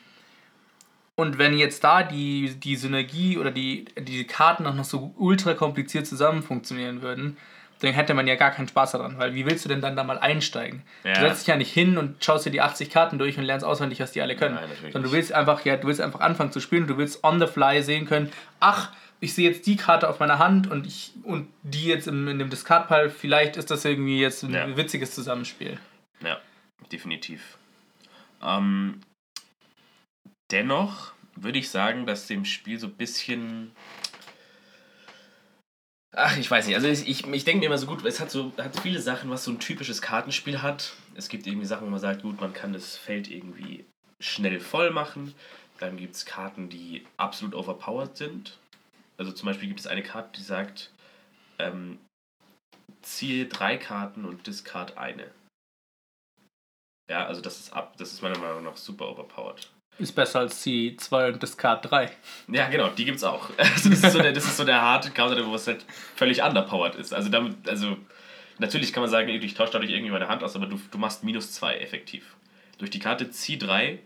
und 1.15 1.37
wenn 1.37 1.57
jetzt 1.57 1.83
da 1.83 2.03
die, 2.03 2.55
die 2.55 2.75
Synergie 2.75 3.37
oder 3.37 3.51
die, 3.51 3.85
die 3.97 4.25
Karten 4.27 4.65
auch 4.67 4.73
noch 4.75 4.83
so 4.83 5.13
ultra 5.17 5.53
kompliziert 5.53 6.05
zusammen 6.07 6.43
funktionieren 6.43 7.01
würden, 7.01 7.37
dann 7.79 7.93
hätte 7.93 8.13
man 8.13 8.27
ja 8.27 8.35
gar 8.35 8.51
keinen 8.51 8.67
Spaß 8.67 8.93
daran, 8.93 9.17
weil 9.17 9.33
wie 9.33 9.45
willst 9.45 9.63
du 9.65 9.69
denn 9.69 9.81
dann 9.81 9.95
da 9.95 10.03
mal 10.03 10.17
einsteigen? 10.17 10.81
Ja. 11.03 11.13
Du 11.13 11.21
setzt 11.21 11.41
dich 11.41 11.47
ja 11.47 11.55
nicht 11.57 11.73
hin 11.73 11.97
und 11.97 12.23
schaust 12.23 12.45
dir 12.45 12.49
die 12.51 12.61
80 12.61 12.89
Karten 12.89 13.17
durch 13.17 13.37
und 13.37 13.43
lernst 13.43 13.65
auswendig, 13.65 13.99
was 13.99 14.11
die 14.11 14.21
alle 14.21 14.35
können. 14.35 14.55
Nein, 14.55 14.69
Sondern 14.93 15.03
du 15.03 15.11
willst 15.11 15.33
einfach, 15.33 15.63
ja, 15.65 15.75
du 15.77 15.87
willst 15.87 15.99
einfach 16.01 16.21
anfangen 16.21 16.51
zu 16.51 16.59
spielen, 16.59 16.87
du 16.87 16.97
willst 16.97 17.23
on 17.23 17.39
the 17.39 17.47
fly 17.47 17.81
sehen 17.81 18.05
können, 18.05 18.31
ach, 18.59 18.91
ich 19.25 19.33
sehe 19.33 19.49
jetzt 19.49 19.65
die 19.67 19.75
Karte 19.75 20.09
auf 20.09 20.19
meiner 20.19 20.39
Hand 20.39 20.67
und 20.71 20.87
ich 20.87 21.11
und 21.23 21.47
die 21.63 21.85
jetzt 21.85 22.07
im, 22.07 22.27
in 22.27 22.39
dem 22.39 22.49
Discard-Pile, 22.49 23.09
vielleicht 23.09 23.57
ist 23.57 23.69
das 23.71 23.83
irgendwie 23.83 24.19
jetzt 24.19 24.43
ein 24.43 24.53
Ja. 24.53 24.77
witziges 24.77 25.13
Zusammenspiel. 25.13 25.77
Ja, 26.21 26.39
definitiv. 26.91 27.57
Ähm, 28.41 29.01
dennoch 30.51 31.13
würde 31.35 31.59
ich 31.59 31.69
sagen, 31.69 32.05
dass 32.05 32.27
dem 32.27 32.45
Spiel 32.45 32.79
so 32.79 32.87
ein 32.87 32.93
bisschen. 32.93 33.71
Ach, 36.17 36.37
ich 36.37 36.49
weiß 36.49 36.67
nicht. 36.67 36.75
Also 36.75 36.87
ich, 36.87 37.07
ich, 37.09 37.27
ich 37.27 37.43
denke 37.43 37.59
mir 37.59 37.65
immer 37.65 37.77
so 37.77 37.87
gut, 37.87 38.05
es 38.05 38.21
hat 38.21 38.31
so 38.31 38.53
hat 38.57 38.79
viele 38.79 39.01
Sachen, 39.01 39.29
was 39.29 39.43
so 39.43 39.51
ein 39.51 39.59
typisches 39.59 40.01
Kartenspiel 40.01 40.61
hat. 40.61 40.93
Es 41.15 41.27
gibt 41.27 41.45
irgendwie 41.45 41.65
Sachen, 41.65 41.87
wo 41.87 41.91
man 41.91 41.99
sagt, 41.99 42.21
gut, 42.21 42.39
man 42.39 42.53
kann 42.53 42.71
das 42.71 42.95
Feld 42.95 43.29
irgendwie 43.29 43.83
schnell 44.21 44.61
voll 44.61 44.91
machen. 44.91 45.33
Dann 45.79 45.97
gibt 45.97 46.15
es 46.15 46.25
Karten, 46.25 46.69
die 46.69 47.05
absolut 47.17 47.53
overpowered 47.53 48.15
sind. 48.15 48.57
Also 49.17 49.31
zum 49.31 49.45
Beispiel 49.47 49.67
gibt 49.67 49.79
es 49.79 49.87
eine 49.87 50.03
Karte, 50.03 50.37
die 50.37 50.43
sagt, 50.43 50.91
ähm, 51.59 51.99
ziehe 53.01 53.45
drei 53.45 53.77
Karten 53.77 54.25
und 54.25 54.45
discard 54.47 54.97
eine. 54.97 55.31
Ja, 57.09 57.25
also 57.27 57.41
das 57.41 57.59
ist 57.59 57.73
ab, 57.73 57.95
das 57.97 58.13
ist 58.13 58.21
meiner 58.21 58.37
Meinung 58.39 58.63
nach 58.63 58.77
super 58.77 59.09
overpowered. 59.09 59.69
Ist 59.97 60.13
besser 60.13 60.39
als 60.39 60.61
die 60.63 60.97
2 60.97 61.29
und 61.29 61.41
Discard 61.41 61.89
3. 61.89 62.11
Ja, 62.49 62.67
genau, 62.67 62.89
die 62.89 63.05
gibt's 63.05 63.23
auch. 63.23 63.49
Also 63.57 63.89
das 63.89 64.03
ist 64.03 64.11
so 64.11 64.21
der, 64.21 64.33
das 64.33 64.45
ist 64.45 64.57
so 64.57 64.65
der 64.65 64.81
harte 64.81 65.11
Counter, 65.11 65.45
wo 65.45 65.55
es 65.55 65.67
halt 65.67 65.85
völlig 66.15 66.43
underpowered 66.43 66.95
ist. 66.95 67.13
Also 67.13 67.29
damit, 67.29 67.69
also 67.69 67.95
natürlich 68.59 68.91
kann 68.91 69.01
man 69.01 69.09
sagen, 69.09 69.29
ich 69.29 69.53
tausche 69.53 69.73
dadurch 69.73 69.91
irgendwie 69.91 70.11
meine 70.11 70.27
Hand 70.27 70.43
aus, 70.43 70.55
aber 70.55 70.65
du, 70.65 70.79
du 70.91 70.97
machst 70.97 71.23
minus 71.23 71.53
2 71.53 71.77
effektiv. 71.77 72.35
Durch 72.77 72.89
die 72.91 72.99
Karte 72.99 73.29
zieh 73.29 73.57
3, 73.57 73.99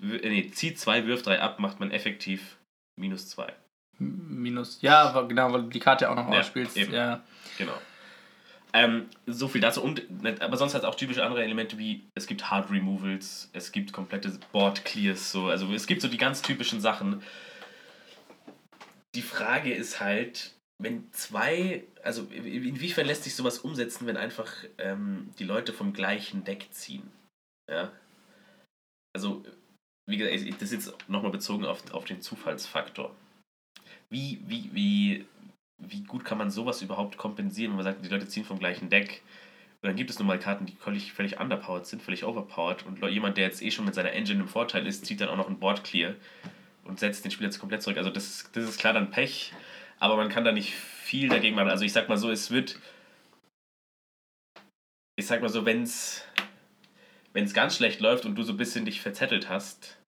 nee, 0.00 0.50
zieh 0.52 0.74
2, 0.74 1.06
wirf 1.06 1.22
3 1.22 1.40
ab, 1.40 1.58
macht 1.58 1.80
man 1.80 1.90
effektiv 1.90 2.56
minus 2.96 3.28
2. 3.30 3.52
Minus. 3.98 4.78
Ja, 4.82 5.22
genau, 5.22 5.52
weil 5.52 5.62
du 5.62 5.68
die 5.68 5.80
Karte 5.80 6.10
auch 6.10 6.14
noch 6.16 6.30
Ja, 6.30 6.40
ausspielst. 6.40 6.76
eben. 6.76 6.92
Ja. 6.92 7.22
Genau. 7.58 7.72
Ähm, 8.72 9.06
so 9.26 9.48
viel 9.48 9.60
dazu. 9.62 9.82
Und, 9.82 10.02
aber 10.40 10.56
sonst 10.58 10.74
hat 10.74 10.82
es 10.82 10.86
auch 10.86 10.94
typische 10.96 11.24
andere 11.24 11.42
Elemente 11.42 11.78
wie, 11.78 12.04
es 12.14 12.26
gibt 12.26 12.50
Hard 12.50 12.70
Removals, 12.70 13.48
es 13.54 13.72
gibt 13.72 13.92
komplette 13.92 14.38
Board 14.52 14.84
Clears, 14.84 15.32
so. 15.32 15.46
Also 15.46 15.72
es 15.72 15.86
gibt 15.86 16.02
so 16.02 16.08
die 16.08 16.18
ganz 16.18 16.42
typischen 16.42 16.80
Sachen. 16.80 17.22
Die 19.14 19.22
Frage 19.22 19.72
ist 19.72 20.00
halt, 20.00 20.52
wenn 20.78 21.10
zwei, 21.12 21.84
also 22.02 22.24
inwiefern 22.24 23.06
lässt 23.06 23.24
sich 23.24 23.34
sowas 23.34 23.60
umsetzen, 23.60 24.06
wenn 24.06 24.18
einfach 24.18 24.52
ähm, 24.76 25.30
die 25.38 25.44
Leute 25.44 25.72
vom 25.72 25.94
gleichen 25.94 26.44
Deck 26.44 26.66
ziehen? 26.72 27.10
Ja. 27.70 27.90
Also, 29.14 29.42
wie 30.06 30.18
gesagt, 30.18 30.60
das 30.60 30.70
ist 30.70 30.86
jetzt 30.86 31.08
nochmal 31.08 31.30
bezogen 31.32 31.64
auf, 31.64 31.90
auf 31.94 32.04
den 32.04 32.20
Zufallsfaktor. 32.20 33.14
Wie, 34.08 34.40
wie, 34.46 34.70
wie, 34.72 35.26
wie 35.78 36.02
gut 36.04 36.24
kann 36.24 36.38
man 36.38 36.50
sowas 36.50 36.82
überhaupt 36.82 37.16
kompensieren, 37.16 37.72
wenn 37.72 37.76
man 37.76 37.84
sagt, 37.84 38.04
die 38.04 38.08
Leute 38.08 38.28
ziehen 38.28 38.44
vom 38.44 38.58
gleichen 38.58 38.88
Deck? 38.90 39.22
Und 39.82 39.88
dann 39.88 39.96
gibt 39.96 40.10
es 40.10 40.18
nun 40.18 40.26
mal 40.28 40.38
Karten, 40.38 40.66
die 40.66 40.74
völlig, 40.74 41.12
völlig 41.12 41.38
underpowered 41.38 41.86
sind, 41.86 42.02
völlig 42.02 42.24
overpowered. 42.24 42.84
Und 42.86 43.02
jemand, 43.10 43.36
der 43.36 43.44
jetzt 43.44 43.62
eh 43.62 43.70
schon 43.70 43.84
mit 43.84 43.94
seiner 43.94 44.12
Engine 44.12 44.40
im 44.40 44.48
Vorteil 44.48 44.86
ist, 44.86 45.04
zieht 45.06 45.20
dann 45.20 45.28
auch 45.28 45.36
noch 45.36 45.48
ein 45.48 45.58
Board 45.58 45.84
Clear 45.84 46.14
und 46.84 46.98
setzt 46.98 47.24
den 47.24 47.30
Spieler 47.30 47.48
jetzt 47.48 47.58
komplett 47.58 47.82
zurück. 47.82 47.98
Also 47.98 48.10
das, 48.10 48.24
ist- 48.26 48.56
das 48.56 48.64
ist 48.64 48.78
klar 48.78 48.92
dann 48.94 49.10
Pech, 49.10 49.52
aber 49.98 50.16
man 50.16 50.28
kann 50.28 50.44
da 50.44 50.52
nicht 50.52 50.72
viel 50.72 51.28
dagegen 51.28 51.56
machen. 51.56 51.68
Also 51.68 51.84
ich 51.84 51.92
sag 51.92 52.08
mal 52.08 52.16
so, 52.16 52.30
es 52.30 52.50
wird. 52.50 52.78
Ich 55.18 55.26
sag 55.26 55.40
mal 55.40 55.48
so, 55.48 55.64
wenn 55.64 55.82
es 55.82 56.24
wenn 57.32 57.44
es 57.44 57.52
ganz 57.52 57.76
schlecht 57.76 58.00
läuft 58.00 58.24
und 58.24 58.34
du 58.34 58.42
so 58.42 58.52
ein 58.54 58.56
bisschen 58.56 58.86
dich 58.86 59.02
verzettelt 59.02 59.48
hast, 59.50 59.98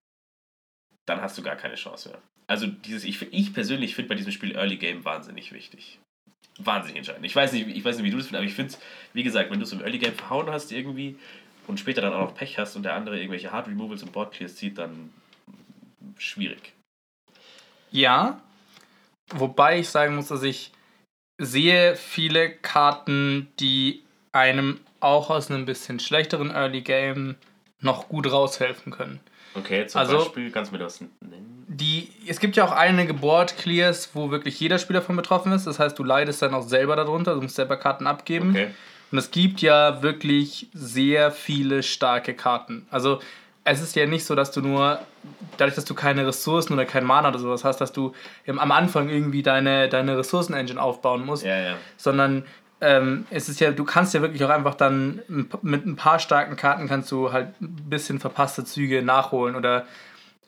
dann 1.06 1.20
hast 1.20 1.36
du 1.36 1.42
gar 1.42 1.56
keine 1.56 1.74
Chance 1.74 2.08
mehr. 2.10 2.22
Also 2.48 2.66
dieses, 2.66 3.04
ich, 3.04 3.20
ich 3.32 3.52
persönlich 3.52 3.94
finde 3.94 4.08
bei 4.08 4.14
diesem 4.14 4.32
Spiel 4.32 4.56
Early 4.56 4.76
Game 4.76 5.04
wahnsinnig 5.04 5.52
wichtig. 5.52 5.98
Wahnsinnig 6.58 6.96
entscheidend. 6.96 7.24
Ich 7.26 7.36
weiß 7.36 7.52
nicht, 7.52 7.68
ich 7.68 7.84
weiß 7.84 7.96
nicht 7.96 8.06
wie 8.06 8.10
du 8.10 8.16
das 8.16 8.26
findest, 8.26 8.34
aber 8.40 8.46
ich 8.46 8.54
finde 8.54 8.72
es, 8.72 8.80
wie 9.12 9.22
gesagt, 9.22 9.50
wenn 9.50 9.58
du 9.60 9.64
es 9.64 9.72
im 9.72 9.80
Early 9.80 9.98
Game 9.98 10.14
verhauen 10.14 10.50
hast 10.50 10.72
irgendwie 10.72 11.16
und 11.66 11.78
später 11.78 12.00
dann 12.00 12.12
auch 12.14 12.20
noch 12.30 12.34
Pech 12.34 12.58
hast 12.58 12.74
und 12.74 12.82
der 12.82 12.94
andere 12.94 13.18
irgendwelche 13.18 13.52
Hard 13.52 13.68
Removals 13.68 14.02
und 14.02 14.12
Board 14.12 14.32
Clears 14.32 14.56
zieht, 14.56 14.78
dann 14.78 15.12
schwierig. 16.16 16.72
Ja, 17.90 18.40
wobei 19.34 19.80
ich 19.80 19.88
sagen 19.88 20.16
muss, 20.16 20.28
dass 20.28 20.42
ich 20.42 20.72
sehe 21.40 21.96
viele 21.96 22.50
Karten, 22.50 23.48
die 23.60 24.02
einem 24.32 24.80
auch 25.00 25.30
aus 25.30 25.50
einem 25.50 25.64
bisschen 25.66 26.00
schlechteren 26.00 26.50
Early 26.50 26.80
Game 26.80 27.36
noch 27.80 28.08
gut 28.08 28.30
raushelfen 28.30 28.90
können. 28.90 29.20
Okay, 29.54 29.86
zum 29.86 30.00
Also- 30.00 30.18
Beispiel, 30.18 30.50
kannst 30.50 30.72
du 30.72 30.76
mir 30.76 30.82
das 30.82 31.00
nennen? 31.00 31.57
Die, 31.80 32.10
es 32.26 32.40
gibt 32.40 32.56
ja 32.56 32.64
auch 32.64 32.72
einige 32.72 33.14
Board 33.14 33.56
Clears, 33.56 34.10
wo 34.14 34.30
wirklich 34.30 34.58
jeder 34.58 34.78
Spieler 34.78 35.02
von 35.02 35.16
betroffen 35.16 35.52
ist. 35.52 35.66
Das 35.66 35.78
heißt, 35.78 35.98
du 35.98 36.02
leidest 36.04 36.42
dann 36.42 36.54
auch 36.54 36.62
selber 36.66 36.96
darunter, 36.96 37.34
du 37.34 37.42
musst 37.42 37.56
selber 37.56 37.76
Karten 37.76 38.06
abgeben. 38.06 38.50
Okay. 38.50 38.68
Und 39.12 39.18
es 39.18 39.30
gibt 39.30 39.60
ja 39.60 40.02
wirklich 40.02 40.68
sehr 40.72 41.30
viele 41.30 41.82
starke 41.82 42.34
Karten. 42.34 42.86
Also 42.90 43.20
es 43.64 43.80
ist 43.82 43.94
ja 43.96 44.06
nicht 44.06 44.24
so, 44.24 44.34
dass 44.34 44.50
du 44.50 44.60
nur, 44.60 44.98
dadurch, 45.56 45.74
dass 45.76 45.84
du 45.84 45.94
keine 45.94 46.26
Ressourcen 46.26 46.72
oder 46.72 46.84
kein 46.84 47.04
Mana 47.04 47.28
oder 47.28 47.38
sowas 47.38 47.64
hast, 47.64 47.80
dass 47.80 47.92
du 47.92 48.12
im- 48.44 48.58
am 48.58 48.72
Anfang 48.72 49.08
irgendwie 49.08 49.42
deine, 49.42 49.88
deine 49.88 50.16
Ressourcen-Engine 50.18 50.80
aufbauen 50.80 51.24
musst, 51.24 51.44
Ja, 51.44 51.58
ja. 51.58 51.74
sondern 51.96 52.44
ähm, 52.80 53.26
es 53.30 53.48
ist 53.48 53.60
ja, 53.60 53.72
du 53.72 53.84
kannst 53.84 54.14
ja 54.14 54.22
wirklich 54.22 54.42
auch 54.44 54.50
einfach 54.50 54.74
dann 54.74 55.20
mit 55.62 55.84
ein 55.86 55.96
paar 55.96 56.18
starken 56.18 56.56
Karten 56.56 56.88
kannst 56.88 57.10
du 57.10 57.32
halt 57.32 57.48
ein 57.60 57.74
bisschen 57.90 58.20
verpasste 58.20 58.64
Züge 58.64 59.02
nachholen 59.02 59.54
oder 59.56 59.84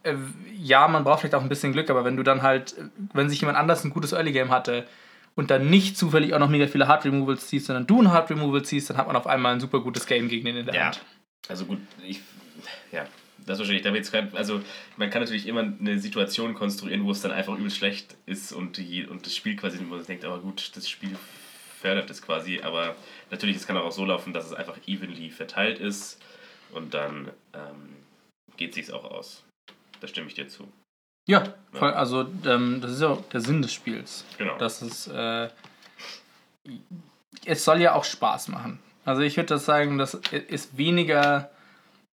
äh, 0.02 0.14
ja, 0.54 0.88
man 0.88 1.04
braucht 1.04 1.20
vielleicht 1.20 1.34
auch 1.34 1.42
ein 1.42 1.48
bisschen 1.48 1.72
Glück, 1.72 1.90
aber 1.90 2.04
wenn 2.04 2.16
du 2.16 2.22
dann 2.22 2.42
halt, 2.42 2.74
wenn 3.12 3.28
sich 3.28 3.40
jemand 3.40 3.58
anders 3.58 3.84
ein 3.84 3.90
gutes 3.90 4.12
Early 4.12 4.32
Game 4.32 4.50
hatte 4.50 4.86
und 5.34 5.50
dann 5.50 5.68
nicht 5.70 5.96
zufällig 5.96 6.34
auch 6.34 6.38
noch 6.38 6.48
mega 6.48 6.66
viele 6.66 6.88
Hard 6.88 7.04
Removals 7.04 7.48
ziehst, 7.48 7.66
sondern 7.66 7.86
du 7.86 8.02
ein 8.02 8.12
Hard 8.12 8.30
Removal 8.30 8.62
ziehst, 8.62 8.90
dann 8.90 8.96
hat 8.96 9.06
man 9.06 9.16
auf 9.16 9.26
einmal 9.26 9.52
ein 9.54 9.60
super 9.60 9.80
gutes 9.80 10.06
Game 10.06 10.28
gegen 10.28 10.44
den 10.44 10.56
in 10.56 10.66
der 10.66 10.74
Ja. 10.74 10.84
Hand. 10.86 11.04
Also 11.48 11.64
gut, 11.64 11.78
ich. 12.04 12.20
Ja, 12.92 13.06
das 13.46 13.54
ist 13.54 13.58
wahrscheinlich. 13.60 13.82
Da 13.82 13.90
jetzt 13.94 14.12
grad, 14.12 14.34
also, 14.34 14.60
man 14.96 15.10
kann 15.10 15.22
natürlich 15.22 15.46
immer 15.46 15.60
eine 15.60 15.98
Situation 15.98 16.54
konstruieren, 16.54 17.04
wo 17.04 17.10
es 17.10 17.22
dann 17.22 17.32
einfach 17.32 17.56
übel 17.56 17.70
schlecht 17.70 18.16
ist 18.26 18.52
und, 18.52 18.76
die, 18.76 19.06
und 19.06 19.24
das 19.26 19.34
Spiel 19.34 19.56
quasi, 19.56 19.78
wo 19.78 19.94
man 19.94 20.04
denkt, 20.04 20.24
aber 20.24 20.40
gut, 20.40 20.72
das 20.76 20.88
Spiel 20.88 21.16
fördert 21.80 22.10
es 22.10 22.20
quasi. 22.22 22.60
Aber 22.62 22.94
natürlich, 23.30 23.56
es 23.56 23.66
kann 23.66 23.76
auch 23.76 23.92
so 23.92 24.04
laufen, 24.04 24.32
dass 24.32 24.46
es 24.46 24.52
einfach 24.52 24.76
evenly 24.86 25.30
verteilt 25.30 25.78
ist 25.78 26.22
und 26.72 26.92
dann 26.94 27.30
ähm, 27.54 27.96
geht 28.56 28.74
sich's 28.74 28.90
auch 28.90 29.04
aus. 29.04 29.42
Da 30.00 30.08
stimme 30.08 30.26
ich 30.28 30.34
dir 30.34 30.48
zu. 30.48 30.66
Ja, 31.28 31.44
voll, 31.72 31.92
also 31.92 32.26
ähm, 32.46 32.80
das 32.80 32.92
ist 32.92 33.02
ja 33.02 33.08
auch 33.08 33.22
der 33.28 33.40
Sinn 33.40 33.62
des 33.62 33.72
Spiels. 33.72 34.24
Genau. 34.38 34.56
Das 34.58 34.82
ist, 34.82 35.06
äh, 35.08 35.48
es 37.44 37.64
soll 37.64 37.80
ja 37.80 37.94
auch 37.94 38.04
Spaß 38.04 38.48
machen. 38.48 38.80
Also 39.04 39.22
ich 39.22 39.36
würde 39.36 39.48
das 39.48 39.64
sagen, 39.64 39.98
das 39.98 40.14
ist 40.14 40.76
weniger, 40.76 41.50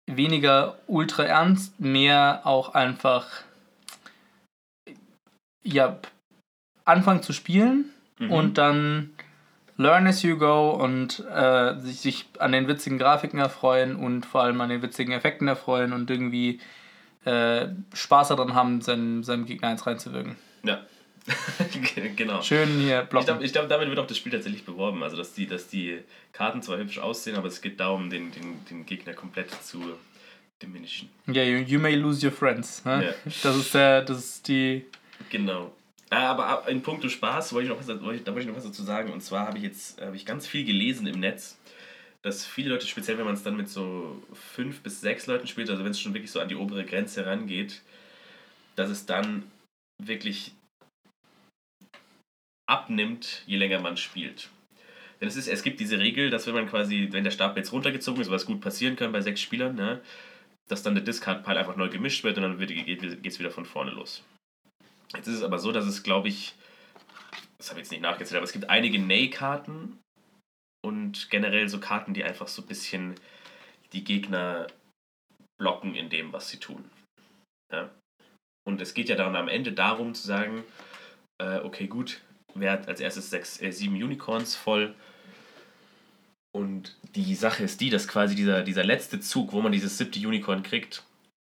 weniger 0.06 0.78
ultra 0.86 1.24
ernst, 1.24 1.78
mehr 1.80 2.42
auch 2.44 2.74
einfach, 2.74 3.28
ja, 5.64 5.98
anfangen 6.84 7.22
zu 7.22 7.32
spielen 7.32 7.90
Mhm. 8.18 8.30
und 8.30 8.58
dann 8.58 9.10
learn 9.78 10.06
as 10.06 10.22
you 10.22 10.36
go 10.36 10.70
und 10.70 11.20
äh, 11.30 11.78
sich, 11.80 12.00
sich 12.00 12.26
an 12.38 12.52
den 12.52 12.68
witzigen 12.68 12.98
Grafiken 12.98 13.38
erfreuen 13.38 13.96
und 13.96 14.26
vor 14.26 14.42
allem 14.42 14.60
an 14.60 14.68
den 14.68 14.82
witzigen 14.82 15.12
Effekten 15.12 15.48
erfreuen 15.48 15.92
und 15.92 16.10
irgendwie 16.10 16.60
äh, 17.24 17.68
Spaß 17.94 18.28
daran 18.28 18.54
haben, 18.54 18.80
seinem, 18.80 19.22
seinem 19.22 19.46
Gegner 19.46 19.68
eins 19.68 19.86
reinzuwirken. 19.86 20.36
Ja, 20.64 20.80
genau. 22.16 22.42
Schön 22.42 22.80
hier 22.80 23.02
blocken. 23.02 23.42
Ich 23.42 23.52
glaube, 23.52 23.68
glaub, 23.68 23.68
damit 23.68 23.88
wird 23.88 23.98
auch 23.98 24.06
das 24.06 24.16
Spiel 24.16 24.32
tatsächlich 24.32 24.64
beworben. 24.64 25.02
Also, 25.02 25.16
dass 25.16 25.34
die, 25.34 25.46
dass 25.46 25.68
die 25.68 26.00
Karten 26.32 26.62
zwar 26.62 26.78
hübsch 26.78 26.98
aussehen, 26.98 27.36
aber 27.36 27.48
es 27.48 27.60
geht 27.60 27.78
darum, 27.80 28.10
den, 28.10 28.32
den, 28.32 28.64
den 28.68 28.86
Gegner 28.86 29.14
komplett 29.14 29.50
zu 29.62 29.80
diminischen. 30.60 31.10
Ja, 31.26 31.42
yeah, 31.42 31.44
you, 31.44 31.64
you, 31.64 31.78
may 31.78 31.94
lose 31.94 32.24
your 32.24 32.32
friends. 32.32 32.84
Ne? 32.84 33.06
Ja. 33.06 33.30
Das, 33.42 33.56
ist 33.56 33.74
der, 33.74 34.02
das 34.02 34.18
ist 34.18 34.48
die. 34.48 34.84
Genau. 35.30 35.72
Ah, 36.10 36.30
aber 36.30 36.68
in 36.68 36.82
puncto 36.82 37.08
Spaß 37.08 37.52
wollte 37.54 37.68
ich 37.68 37.70
noch 37.70 37.78
was, 37.78 37.86
da 37.86 38.02
wollte 38.02 38.40
ich 38.40 38.46
noch 38.46 38.56
was 38.56 38.64
dazu 38.64 38.82
sagen. 38.82 39.12
Und 39.12 39.22
zwar 39.22 39.46
habe 39.46 39.58
ich 39.58 39.64
jetzt 39.64 40.00
hab 40.00 40.14
ich 40.14 40.26
ganz 40.26 40.46
viel 40.46 40.64
gelesen 40.64 41.06
im 41.06 41.20
Netz, 41.20 41.58
dass 42.22 42.46
viele 42.46 42.70
Leute, 42.70 42.86
speziell 42.86 43.18
wenn 43.18 43.24
man 43.24 43.34
es 43.34 43.42
dann 43.42 43.56
mit 43.56 43.68
so 43.68 44.22
fünf 44.32 44.80
bis 44.80 45.00
sechs 45.00 45.26
Leuten 45.26 45.46
spielt, 45.46 45.68
also 45.70 45.84
wenn 45.84 45.90
es 45.90 46.00
schon 46.00 46.14
wirklich 46.14 46.30
so 46.30 46.40
an 46.40 46.48
die 46.48 46.54
obere 46.54 46.84
Grenze 46.84 47.26
rangeht, 47.26 47.82
dass 48.76 48.90
es 48.90 49.06
dann 49.06 49.50
wirklich 50.02 50.52
abnimmt, 52.68 53.42
je 53.46 53.56
länger 53.56 53.80
man 53.80 53.96
spielt. 53.96 54.48
Denn 55.20 55.28
es, 55.28 55.36
ist, 55.36 55.48
es 55.48 55.62
gibt 55.62 55.78
diese 55.78 55.98
Regel, 55.98 56.30
dass 56.30 56.46
wenn 56.46 56.54
man 56.54 56.68
quasi, 56.68 57.08
wenn 57.10 57.24
der 57.24 57.30
Stapel 57.30 57.58
jetzt 57.58 57.72
runtergezogen 57.72 58.22
ist, 58.22 58.30
was 58.30 58.46
gut 58.46 58.60
passieren 58.60 58.96
kann 58.96 59.12
bei 59.12 59.20
sechs 59.20 59.40
Spielern, 59.40 59.74
ne, 59.74 60.00
dass 60.68 60.82
dann 60.82 60.94
der 60.94 61.04
Discard-Pile 61.04 61.58
einfach 61.58 61.76
neu 61.76 61.88
gemischt 61.88 62.24
wird 62.24 62.38
und 62.38 62.42
dann 62.42 62.58
geht 62.58 63.26
es 63.26 63.38
wieder 63.38 63.50
von 63.50 63.66
vorne 63.66 63.90
los. 63.90 64.24
Jetzt 65.14 65.26
ist 65.26 65.36
es 65.36 65.42
aber 65.42 65.58
so, 65.58 65.72
dass 65.72 65.86
es, 65.86 66.02
glaube 66.02 66.28
ich, 66.28 66.54
das 67.58 67.70
habe 67.70 67.80
ich 67.80 67.84
jetzt 67.84 67.92
nicht 67.92 68.02
nachgezählt, 68.02 68.36
aber 68.36 68.46
es 68.46 68.52
gibt 68.52 68.70
einige 68.70 68.98
Nay-Karten 68.98 69.98
und 70.84 71.30
generell 71.30 71.68
so 71.68 71.80
Karten, 71.80 72.14
die 72.14 72.24
einfach 72.24 72.48
so 72.48 72.62
ein 72.62 72.68
bisschen 72.68 73.14
die 73.92 74.04
Gegner 74.04 74.66
blocken 75.58 75.94
in 75.94 76.10
dem, 76.10 76.32
was 76.32 76.48
sie 76.48 76.58
tun. 76.58 76.90
Ja? 77.72 77.90
Und 78.66 78.80
es 78.80 78.94
geht 78.94 79.08
ja 79.08 79.16
dann 79.16 79.36
am 79.36 79.48
Ende 79.48 79.72
darum 79.72 80.14
zu 80.14 80.26
sagen, 80.26 80.64
äh, 81.40 81.58
okay, 81.58 81.86
gut, 81.86 82.20
wer 82.54 82.72
hat 82.72 82.88
als 82.88 83.00
erstes 83.00 83.30
sechs, 83.30 83.60
äh, 83.60 83.70
sieben 83.70 83.94
Unicorns 83.94 84.54
voll? 84.54 84.94
Und 86.54 86.96
die 87.14 87.34
Sache 87.34 87.64
ist 87.64 87.80
die, 87.80 87.90
dass 87.90 88.08
quasi 88.08 88.34
dieser, 88.34 88.62
dieser 88.62 88.84
letzte 88.84 89.20
Zug, 89.20 89.52
wo 89.52 89.62
man 89.62 89.72
dieses 89.72 89.96
siebte 89.96 90.20
Unicorn 90.20 90.62
kriegt, 90.62 91.04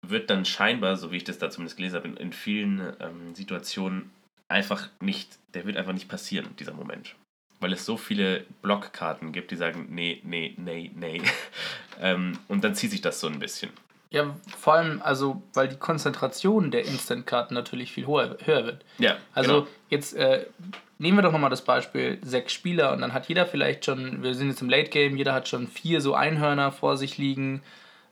wird 0.06 0.30
dann 0.30 0.44
scheinbar, 0.44 0.96
so 0.96 1.12
wie 1.12 1.18
ich 1.18 1.24
das 1.24 1.38
da 1.38 1.50
zumindest 1.50 1.76
gelesen 1.76 1.96
habe, 1.96 2.08
in, 2.08 2.16
in 2.16 2.32
vielen 2.32 2.94
ähm, 3.00 3.34
Situationen 3.34 4.10
einfach 4.48 4.90
nicht, 5.00 5.38
der 5.54 5.66
wird 5.66 5.76
einfach 5.76 5.92
nicht 5.92 6.08
passieren, 6.08 6.56
dieser 6.58 6.72
Moment. 6.72 7.14
Weil 7.60 7.72
es 7.72 7.84
so 7.84 7.96
viele 7.96 8.44
Blockkarten 8.62 9.32
gibt, 9.32 9.50
die 9.50 9.56
sagen, 9.56 9.88
nee, 9.90 10.20
nee, 10.24 10.54
nee, 10.56 10.90
nee. 10.94 11.22
ähm, 12.00 12.38
und 12.48 12.62
dann 12.62 12.74
zieht 12.74 12.90
sich 12.90 13.00
das 13.00 13.20
so 13.20 13.26
ein 13.26 13.38
bisschen. 13.38 13.70
Ja, 14.10 14.34
vor 14.58 14.74
allem, 14.74 15.02
also, 15.02 15.42
weil 15.52 15.68
die 15.68 15.76
Konzentration 15.76 16.70
der 16.70 16.86
Instant-Karten 16.86 17.52
natürlich 17.52 17.92
viel 17.92 18.06
höher, 18.06 18.38
höher 18.44 18.64
wird. 18.64 18.84
Ja. 18.98 19.18
Also, 19.34 19.52
genau. 19.52 19.66
jetzt 19.90 20.14
äh, 20.14 20.46
nehmen 20.98 21.18
wir 21.18 21.22
doch 21.22 21.32
nochmal 21.32 21.50
das 21.50 21.62
Beispiel: 21.62 22.18
sechs 22.22 22.52
Spieler 22.54 22.92
und 22.92 23.02
dann 23.02 23.12
hat 23.12 23.28
jeder 23.28 23.44
vielleicht 23.44 23.84
schon, 23.84 24.22
wir 24.22 24.34
sind 24.34 24.48
jetzt 24.48 24.62
im 24.62 24.70
Late-Game, 24.70 25.16
jeder 25.16 25.34
hat 25.34 25.46
schon 25.46 25.66
vier 25.66 26.00
so 26.00 26.14
Einhörner 26.14 26.72
vor 26.72 26.96
sich 26.96 27.18
liegen, 27.18 27.62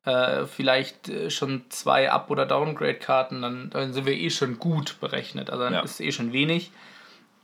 äh, 0.04 0.44
vielleicht 0.44 1.08
äh, 1.08 1.30
schon 1.30 1.64
zwei 1.70 2.10
Up- 2.10 2.30
oder 2.30 2.44
Downgrade-Karten, 2.44 3.40
dann, 3.40 3.70
dann 3.70 3.94
sind 3.94 4.04
wir 4.04 4.14
eh 4.14 4.28
schon 4.28 4.58
gut 4.58 5.00
berechnet. 5.00 5.48
Also, 5.48 5.64
dann 5.64 5.74
ja. 5.74 5.80
ist 5.80 6.00
eh 6.00 6.12
schon 6.12 6.34
wenig. 6.34 6.72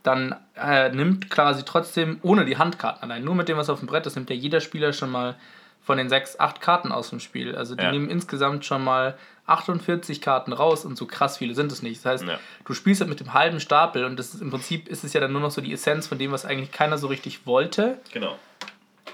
Dann 0.03 0.35
äh, 0.55 0.89
nimmt 0.89 1.29
quasi 1.29 1.63
trotzdem, 1.63 2.19
ohne 2.21 2.45
die 2.45 2.57
Handkarten 2.57 3.03
allein, 3.03 3.23
nur 3.23 3.35
mit 3.35 3.47
dem, 3.47 3.57
was 3.57 3.69
auf 3.69 3.79
dem 3.79 3.87
Brett 3.87 4.05
ist, 4.05 4.15
nimmt 4.15 4.29
ja 4.29 4.35
jeder 4.35 4.59
Spieler 4.59 4.93
schon 4.93 5.09
mal 5.09 5.35
von 5.81 5.97
den 5.97 6.09
sechs, 6.09 6.39
acht 6.39 6.61
Karten 6.61 6.91
aus 6.91 7.09
dem 7.09 7.19
Spiel. 7.19 7.55
Also 7.55 7.75
die 7.75 7.83
ja. 7.83 7.91
nehmen 7.91 8.09
insgesamt 8.09 8.65
schon 8.65 8.83
mal 8.83 9.17
48 9.47 10.21
Karten 10.21 10.53
raus 10.53 10.85
und 10.85 10.97
so 10.97 11.05
krass 11.05 11.37
viele 11.37 11.53
sind 11.53 11.71
es 11.71 11.81
nicht. 11.81 12.03
Das 12.03 12.11
heißt, 12.13 12.27
ja. 12.27 12.39
du 12.65 12.73
spielst 12.73 13.01
halt 13.01 13.09
mit 13.09 13.19
dem 13.19 13.33
halben 13.33 13.59
Stapel 13.59 14.05
und 14.05 14.17
das 14.17 14.33
ist, 14.33 14.41
im 14.41 14.49
Prinzip 14.49 14.87
ist 14.87 15.03
es 15.03 15.13
ja 15.13 15.19
dann 15.19 15.33
nur 15.33 15.41
noch 15.41 15.51
so 15.51 15.61
die 15.61 15.73
Essenz 15.73 16.07
von 16.07 16.17
dem, 16.17 16.31
was 16.31 16.45
eigentlich 16.45 16.71
keiner 16.71 16.97
so 16.97 17.07
richtig 17.07 17.45
wollte. 17.45 17.99
Genau. 18.13 18.37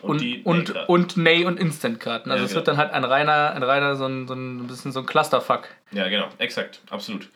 Und, 0.01 0.21
und, 0.45 0.69
und, 0.75 0.89
und 0.89 1.17
Nay- 1.17 1.45
und 1.45 1.59
Instant-Karten. 1.59 2.31
Also 2.31 2.43
ja, 2.43 2.45
es 2.45 2.51
genau. 2.51 2.59
wird 2.59 2.67
dann 2.67 2.77
halt 2.77 2.91
ein 2.91 3.03
reiner, 3.03 3.51
ein 3.51 3.63
reiner 3.63 3.95
so, 3.95 4.05
ein, 4.05 4.27
so 4.27 4.33
ein 4.33 4.67
bisschen 4.67 4.91
so 4.91 4.99
ein 4.99 5.05
Clusterfuck. 5.05 5.67
Ja, 5.91 6.07
genau, 6.07 6.29
exakt, 6.37 6.81
absolut. 6.89 7.27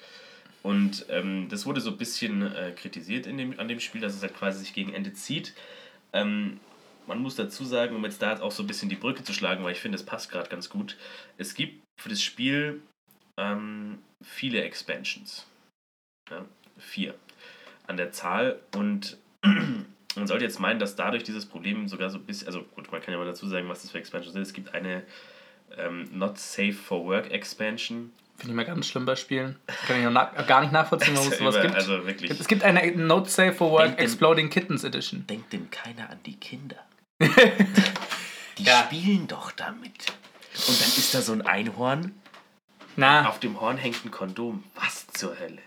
Und 0.64 1.06
ähm, 1.10 1.48
das 1.50 1.66
wurde 1.66 1.82
so 1.82 1.92
ein 1.92 1.98
bisschen 1.98 2.42
äh, 2.42 2.72
kritisiert 2.76 3.28
in 3.28 3.38
dem, 3.38 3.60
an 3.60 3.68
dem 3.68 3.82
Spiel, 3.82 4.02
dass 4.02 4.16
es 4.16 4.22
halt 4.22 4.34
quasi 4.34 4.60
sich 4.60 4.74
gegen 4.74 4.94
Ende 4.94 5.14
zieht. 5.14 5.54
Ähm, 6.14 6.60
man 7.06 7.20
muss 7.20 7.36
dazu 7.36 7.66
sagen, 7.66 7.96
um 7.96 8.04
jetzt 8.06 8.22
da 8.22 8.40
auch 8.42 8.52
so 8.52 8.64
ein 8.64 8.68
bisschen 8.68 8.88
die 8.88 8.96
Brücke 8.96 9.24
zu 9.24 9.34
schlagen, 9.34 9.64
weil 9.64 9.74
ich 9.74 9.82
finde, 9.82 9.98
es 9.98 10.06
passt 10.06 10.32
gerade 10.32 10.50
ganz 10.50 10.70
gut. 10.70 10.98
Es 11.38 11.54
gibt 11.54 11.84
für 12.02 12.10
das 12.10 12.22
Spiel 12.22 12.82
ähm, 13.38 14.00
viele 14.24 14.64
Expansions. 14.64 15.46
Ja, 16.32 16.46
vier 16.78 17.16
an 17.88 17.98
der 17.98 18.12
Zahl. 18.12 18.60
Und 18.76 19.18
man 19.44 20.28
sollte 20.28 20.46
jetzt 20.46 20.60
meinen, 20.60 20.80
dass 20.80 20.96
dadurch 20.96 21.24
dieses 21.24 21.46
Problem 21.46 21.88
sogar 21.88 22.10
so 22.10 22.18
ein 22.18 22.26
bisschen, 22.26 22.48
also 22.48 22.64
gut, 22.64 22.92
man 22.92 23.02
kann 23.02 23.14
ja 23.14 23.18
mal 23.18 23.26
dazu 23.26 23.48
sagen, 23.48 23.68
was 23.68 23.82
das 23.82 23.92
für 23.92 23.98
Expansions 23.98 24.34
sind. 24.34 24.42
Es 24.42 24.54
gibt 24.54 24.74
eine 24.74 25.04
ähm, 25.78 26.08
Not 26.12 26.38
Safe 26.38 26.74
for 26.74 27.06
Work 27.06 27.32
Expansion. 27.32 28.14
Finde 28.38 28.52
ich 28.52 28.56
mal 28.56 28.66
ganz 28.66 28.88
schlimm 28.88 29.06
bei 29.06 29.16
Spielen. 29.16 29.58
Kann 29.88 30.00
ich 30.00 30.10
noch 30.10 30.48
gar 30.48 30.62
nicht 30.62 30.74
nachvollziehen, 30.74 31.16
warum 31.16 31.32
es 31.32 31.38
sowas 31.38 31.62
gibt. 31.62 31.76
Also 31.76 32.06
wirklich. 32.06 32.32
Es 32.32 32.48
gibt 32.48 32.64
eine 32.64 32.92
Not 32.92 33.30
Safe 33.30 33.54
for 33.54 33.72
Work 33.72 34.00
Exploding 34.00 34.50
Kittens 34.50 34.84
Edition. 34.84 35.26
Denkt 35.28 35.54
denn 35.54 35.70
keiner 35.70 36.10
an 36.10 36.20
die 36.26 36.36
Kinder? 36.36 36.78
Die 38.58 38.64
ja. 38.64 38.84
spielen 38.84 39.28
doch 39.28 39.52
damit. 39.52 40.14
Und 40.68 40.82
dann 40.82 40.88
ist 40.88 41.14
da 41.14 41.22
so 41.22 41.34
ein 41.34 41.42
Einhorn. 41.42 42.14
Na. 42.96 43.28
Auf 43.28 43.40
dem 43.40 43.60
Horn 43.60 43.78
hängt 43.78 44.06
ein 44.06 44.12
Kondom. 44.12 44.64
Was 44.76 45.08
zur 45.08 45.40
Hölle? 45.40 45.62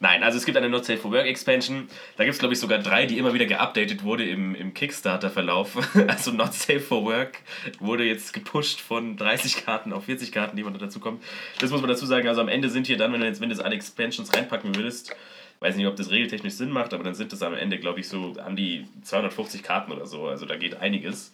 Nein, 0.00 0.22
also 0.22 0.36
es 0.38 0.44
gibt 0.44 0.56
eine 0.56 0.68
Not 0.68 0.84
Safe 0.84 0.98
for 0.98 1.12
Work 1.12 1.26
Expansion. 1.26 1.88
Da 2.16 2.24
gibt 2.24 2.34
es, 2.34 2.38
glaube 2.38 2.54
ich, 2.54 2.60
sogar 2.60 2.78
drei, 2.78 3.06
die 3.06 3.18
immer 3.18 3.32
wieder 3.34 3.46
geupdatet 3.46 4.04
wurde 4.04 4.28
im, 4.28 4.54
im 4.54 4.74
Kickstarter-Verlauf. 4.74 5.76
Also 6.08 6.30
Not 6.32 6.54
Safe 6.54 6.80
for 6.80 7.04
Work 7.04 7.38
wurde 7.80 8.04
jetzt 8.04 8.32
gepusht 8.32 8.80
von 8.80 9.16
30 9.16 9.64
Karten 9.64 9.92
auf 9.92 10.04
40 10.04 10.32
Karten, 10.32 10.56
die 10.56 10.62
man 10.62 10.76
dazu 10.78 11.00
kommt. 11.00 11.22
Das 11.58 11.70
muss 11.70 11.80
man 11.80 11.88
dazu 11.88 12.06
sagen. 12.06 12.28
Also 12.28 12.40
am 12.40 12.48
Ende 12.48 12.68
sind 12.68 12.86
hier 12.86 12.96
dann, 12.96 13.12
wenn 13.12 13.20
du 13.20 13.26
jetzt, 13.26 13.40
wenn 13.40 13.48
du 13.48 13.54
jetzt 13.54 13.64
alle 13.64 13.74
Expansions 13.74 14.32
reinpacken 14.34 14.74
würdest, 14.76 15.14
weiß 15.60 15.76
nicht, 15.76 15.86
ob 15.86 15.96
das 15.96 16.10
regeltechnisch 16.10 16.54
Sinn 16.54 16.70
macht, 16.70 16.92
aber 16.92 17.02
dann 17.02 17.14
sind 17.14 17.32
das 17.32 17.42
am 17.42 17.54
Ende, 17.54 17.78
glaube 17.78 18.00
ich, 18.00 18.08
so 18.08 18.34
an 18.44 18.56
die 18.56 18.86
250 19.02 19.62
Karten 19.62 19.92
oder 19.92 20.06
so. 20.06 20.26
Also 20.26 20.46
da 20.46 20.56
geht 20.56 20.76
einiges. 20.80 21.32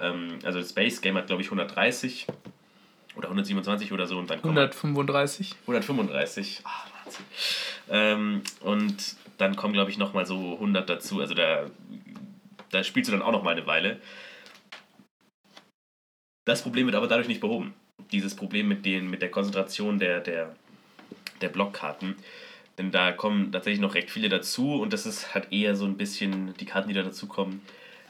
Ähm, 0.00 0.38
also 0.44 0.58
das 0.58 0.70
Space 0.70 1.00
Game 1.00 1.16
hat, 1.16 1.26
glaube 1.26 1.42
ich, 1.42 1.48
130 1.48 2.26
oder 3.16 3.28
127 3.28 3.92
oder 3.92 4.06
so. 4.06 4.18
Und 4.18 4.30
dann 4.30 4.38
135. 4.38 5.54
135. 5.62 6.60
Ach, 6.64 6.84
Wahnsinn. 6.84 6.95
Ähm, 7.88 8.42
und 8.60 9.16
dann 9.38 9.56
kommen, 9.56 9.74
glaube 9.74 9.90
ich, 9.90 9.98
nochmal 9.98 10.26
so 10.26 10.54
100 10.54 10.88
dazu. 10.88 11.20
Also 11.20 11.34
da, 11.34 11.66
da 12.70 12.84
spielst 12.84 13.08
du 13.08 13.12
dann 13.12 13.22
auch 13.22 13.32
noch 13.32 13.42
mal 13.42 13.56
eine 13.56 13.66
Weile. 13.66 14.00
Das 16.44 16.62
Problem 16.62 16.86
wird 16.86 16.96
aber 16.96 17.08
dadurch 17.08 17.28
nicht 17.28 17.40
behoben. 17.40 17.74
Dieses 18.12 18.36
Problem 18.36 18.68
mit, 18.68 18.84
den, 18.86 19.10
mit 19.10 19.20
der 19.20 19.30
Konzentration 19.30 19.98
der, 19.98 20.20
der, 20.20 20.54
der 21.40 21.48
Blockkarten. 21.48 22.16
Denn 22.78 22.90
da 22.90 23.12
kommen 23.12 23.52
tatsächlich 23.52 23.80
noch 23.80 23.94
recht 23.94 24.10
viele 24.10 24.28
dazu 24.28 24.80
und 24.80 24.92
das 24.92 25.06
ist 25.06 25.34
halt 25.34 25.52
eher 25.52 25.74
so 25.74 25.86
ein 25.86 25.96
bisschen, 25.96 26.54
die 26.54 26.66
Karten, 26.66 26.88
die 26.88 26.94
da 26.94 27.02
dazu 27.02 27.26
kommen, 27.26 27.62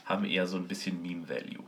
haben 0.04 0.24
eher 0.24 0.46
so 0.46 0.56
ein 0.56 0.68
bisschen 0.68 1.02
Meme-Value. 1.02 1.64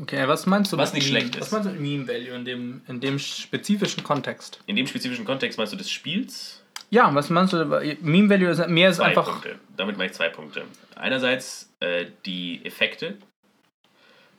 Okay, 0.00 0.26
was 0.26 0.46
meinst 0.46 0.72
du 0.72 0.78
was 0.78 0.94
nicht 0.94 1.08
schlecht 1.08 1.36
ist? 1.36 1.42
Was 1.42 1.52
meinst 1.52 1.68
du 1.68 1.72
mit 1.72 1.80
Meme-Value 1.80 2.34
in 2.34 2.44
dem, 2.44 2.82
in 2.88 3.00
dem 3.00 3.18
spezifischen 3.18 4.02
Kontext? 4.02 4.60
In 4.66 4.76
dem 4.76 4.86
spezifischen 4.86 5.24
Kontext 5.24 5.58
meinst 5.58 5.72
du 5.72 5.76
des 5.76 5.90
Spiels? 5.90 6.62
Ja, 6.90 7.14
was 7.14 7.28
meinst 7.30 7.52
du? 7.52 7.64
Meme-Value 8.00 8.50
ist 8.50 8.66
mehr 8.68 8.90
ist 8.90 9.00
einfach. 9.00 9.26
Punkte. 9.26 9.58
Damit 9.76 9.98
meine 9.98 10.10
ich 10.10 10.16
zwei 10.16 10.28
Punkte. 10.28 10.64
Einerseits 10.96 11.70
äh, 11.80 12.06
die 12.24 12.64
Effekte. 12.64 13.18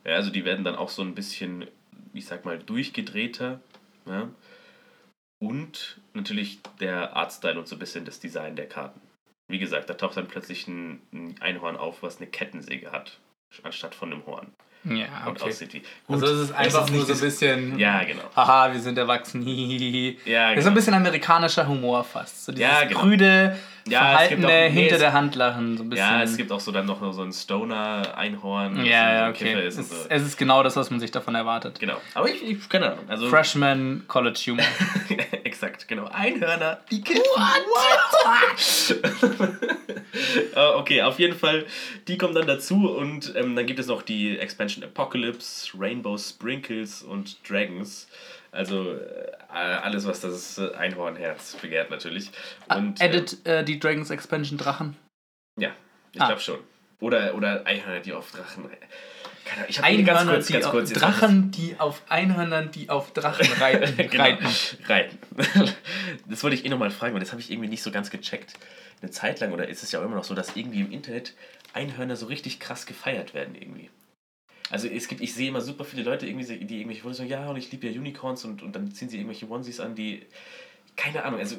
Ja, 0.04 0.14
also 0.16 0.30
die 0.30 0.44
werden 0.44 0.64
dann 0.64 0.74
auch 0.74 0.88
so 0.88 1.02
ein 1.02 1.14
bisschen, 1.14 1.66
ich 2.12 2.26
sag 2.26 2.44
mal, 2.44 2.58
durchgedrehter. 2.58 3.60
Ja? 4.06 4.28
Und 5.38 6.00
natürlich 6.12 6.60
der 6.80 7.16
Artstyle 7.16 7.58
und 7.58 7.68
so 7.68 7.76
ein 7.76 7.78
bisschen 7.78 8.04
das 8.04 8.20
Design 8.20 8.56
der 8.56 8.68
Karten. 8.68 9.00
Wie 9.48 9.58
gesagt, 9.58 9.90
da 9.90 9.94
taucht 9.94 10.16
dann 10.16 10.28
plötzlich 10.28 10.66
ein 10.66 11.00
Einhorn 11.40 11.76
auf, 11.76 12.02
was 12.02 12.18
eine 12.18 12.26
Kettensäge 12.26 12.90
hat, 12.90 13.18
anstatt 13.62 13.94
von 13.94 14.12
einem 14.12 14.26
Horn. 14.26 14.52
Ja, 14.84 15.06
okay. 15.26 15.48
Aus 15.48 15.58
City. 15.58 15.82
Gut, 16.06 16.22
also 16.22 16.26
es 16.34 16.48
ist 16.48 16.54
einfach 16.54 16.80
es 16.80 16.90
ist 16.90 16.94
nur 16.94 17.06
so 17.06 17.12
ein 17.12 17.20
bisschen. 17.20 17.78
Ja, 17.78 18.02
genau. 18.02 18.22
Haha, 18.34 18.72
wir 18.72 18.80
sind 18.80 18.98
erwachsen. 18.98 19.46
ja, 19.46 20.50
genau. 20.50 20.54
Das 20.54 20.64
ist 20.64 20.66
ein 20.66 20.74
bisschen 20.74 20.94
amerikanischer 20.94 21.66
Humor 21.66 22.02
fast. 22.02 22.44
So 22.44 22.52
dieses 22.52 22.68
ja, 22.68 22.84
genau. 22.84 23.00
prüde, 23.00 23.56
ja, 23.88 24.00
verhaltene, 24.00 24.46
auch, 24.46 24.50
hinter 24.50 24.94
nee, 24.94 24.98
der 24.98 25.12
Hand 25.12 25.34
lachen. 25.34 25.76
So 25.76 25.84
ein 25.84 25.90
bisschen. 25.90 26.06
Ja, 26.06 26.22
es 26.22 26.36
gibt 26.36 26.52
auch 26.52 26.60
so 26.60 26.72
dann 26.72 26.86
noch 26.86 27.12
so 27.12 27.22
ein 27.22 27.32
Stoner-Einhorn. 27.32 28.84
Ja, 28.84 29.14
ja, 29.14 29.28
okay. 29.28 29.66
Ist 29.66 29.78
es, 29.78 29.90
so. 29.90 29.96
es, 30.08 30.22
ist 30.22 30.38
genau 30.38 30.62
das, 30.62 30.76
was 30.76 30.90
man 30.90 31.00
sich 31.00 31.10
davon 31.10 31.34
erwartet. 31.34 31.80
Genau. 31.80 31.96
Aber 32.14 32.28
ich, 32.28 32.42
ich 32.42 32.68
keine 32.68 32.92
Ahnung. 32.92 33.04
Also 33.08 33.28
Freshman 33.28 34.04
College 34.08 34.40
Humor. 34.46 34.64
Exakt, 35.44 35.88
genau. 35.88 36.06
Einhörner, 36.06 36.80
die 36.90 37.00
Kids. 37.00 37.20
What? 37.20 37.92
uh, 40.54 40.58
okay, 40.78 41.02
auf 41.02 41.18
jeden 41.18 41.36
Fall, 41.36 41.66
die 42.08 42.18
kommen 42.18 42.34
dann 42.34 42.46
dazu 42.46 42.90
und 42.90 43.34
ähm, 43.36 43.56
dann 43.56 43.66
gibt 43.66 43.78
es 43.78 43.86
noch 43.86 44.02
die 44.02 44.38
Expansion 44.38 44.84
Apocalypse, 44.84 45.72
Rainbow 45.78 46.16
Sprinkles 46.18 47.02
und 47.02 47.36
Dragons. 47.48 48.08
Also 48.52 48.92
äh, 48.94 49.32
alles, 49.50 50.06
was 50.06 50.20
das 50.20 50.58
Einhornherz 50.58 51.56
begehrt 51.56 51.90
natürlich. 51.90 52.30
Ah, 52.68 52.76
Und, 52.76 53.00
Edit 53.00 53.44
äh, 53.46 53.64
die 53.64 53.80
Dragons 53.80 54.10
Expansion 54.10 54.58
Drachen. 54.58 54.96
Äh, 55.58 55.64
ja, 55.64 55.70
ich 56.12 56.20
Ah. 56.20 56.26
glaube 56.26 56.40
schon. 56.40 56.58
Oder, 57.00 57.34
oder 57.34 57.66
Einhörner, 57.66 58.00
die 58.00 58.12
auf 58.12 58.30
Drachen. 58.30 58.64
Keine 59.44 59.56
Ahnung, 59.62 59.66
ich 59.68 59.78
habe 59.82 59.96
ganz 59.96 60.08
Einhörner, 60.08 60.32
kurz, 60.34 60.46
die 60.46 60.52
ganz 60.52 60.64
auf, 60.66 60.70
kurz. 60.70 60.90
jetzt 60.90 61.00
Drachen, 61.02 61.50
die 61.50 61.74
auf 61.80 62.02
Einhörnern, 62.08 62.70
die 62.70 62.88
auf 62.90 63.12
Drachen 63.12 63.46
reiten. 63.60 64.08
genau. 64.08 64.22
reiten. 64.22 64.46
Reiten. 64.86 65.18
Das 66.28 66.42
wollte 66.44 66.54
ich 66.54 66.64
eh 66.64 66.68
nochmal 66.68 66.90
fragen, 66.90 67.14
weil 67.14 67.20
das 67.20 67.32
habe 67.32 67.40
ich 67.40 67.50
irgendwie 67.50 67.68
nicht 67.68 67.82
so 67.82 67.90
ganz 67.90 68.10
gecheckt. 68.10 68.54
Eine 69.00 69.10
Zeit 69.10 69.40
lang, 69.40 69.52
oder 69.52 69.66
ist 69.68 69.82
es 69.82 69.90
ja 69.90 69.98
auch 70.00 70.04
immer 70.04 70.14
noch 70.14 70.24
so, 70.24 70.34
dass 70.34 70.54
irgendwie 70.54 70.80
im 70.80 70.92
Internet 70.92 71.34
Einhörner 71.72 72.14
so 72.16 72.26
richtig 72.26 72.60
krass 72.60 72.86
gefeiert 72.86 73.34
werden 73.34 73.54
irgendwie. 73.56 73.90
Also 74.70 74.88
es 74.88 75.08
gibt, 75.08 75.20
ich 75.20 75.34
sehe 75.34 75.48
immer 75.48 75.60
super 75.60 75.84
viele 75.84 76.02
Leute, 76.02 76.26
irgendwie, 76.26 76.64
die 76.64 76.78
irgendwelche 76.78 77.02
Fotos 77.02 77.18
sagen, 77.18 77.28
ja, 77.28 77.48
und 77.48 77.56
ich 77.56 77.70
liebe 77.70 77.88
ja 77.88 77.98
Unicorns 77.98 78.44
und, 78.44 78.62
und 78.62 78.74
dann 78.74 78.90
ziehen 78.92 79.08
sie 79.08 79.18
irgendwelche 79.18 79.48
Onesies 79.48 79.80
an, 79.80 79.94
die. 79.94 80.24
Keine 80.94 81.24
Ahnung, 81.24 81.40
also 81.40 81.56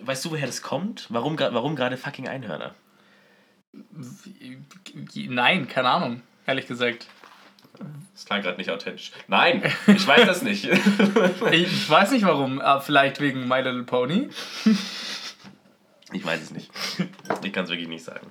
weißt 0.00 0.24
du, 0.24 0.30
woher 0.30 0.46
das 0.46 0.62
kommt? 0.62 1.06
Warum, 1.08 1.38
warum 1.38 1.74
gerade 1.74 1.96
fucking 1.96 2.28
Einhörner? 2.28 2.74
Nein, 5.14 5.68
keine 5.68 5.88
Ahnung, 5.88 6.22
ehrlich 6.46 6.66
gesagt. 6.66 7.06
Das 8.12 8.24
klang 8.24 8.42
gerade 8.42 8.56
nicht 8.56 8.70
authentisch. 8.70 9.12
Nein, 9.28 9.62
ich 9.86 10.06
weiß 10.06 10.26
das 10.26 10.42
nicht. 10.42 10.64
Ich 11.52 11.90
weiß 11.90 12.12
nicht 12.12 12.24
warum, 12.24 12.60
aber 12.60 12.80
vielleicht 12.80 13.20
wegen 13.20 13.46
My 13.46 13.60
Little 13.60 13.84
Pony. 13.84 14.30
Ich 16.12 16.24
weiß 16.24 16.40
es 16.40 16.50
nicht. 16.50 16.70
Ich 17.44 17.52
kann 17.52 17.64
es 17.64 17.70
wirklich 17.70 17.88
nicht 17.88 18.04
sagen. 18.04 18.26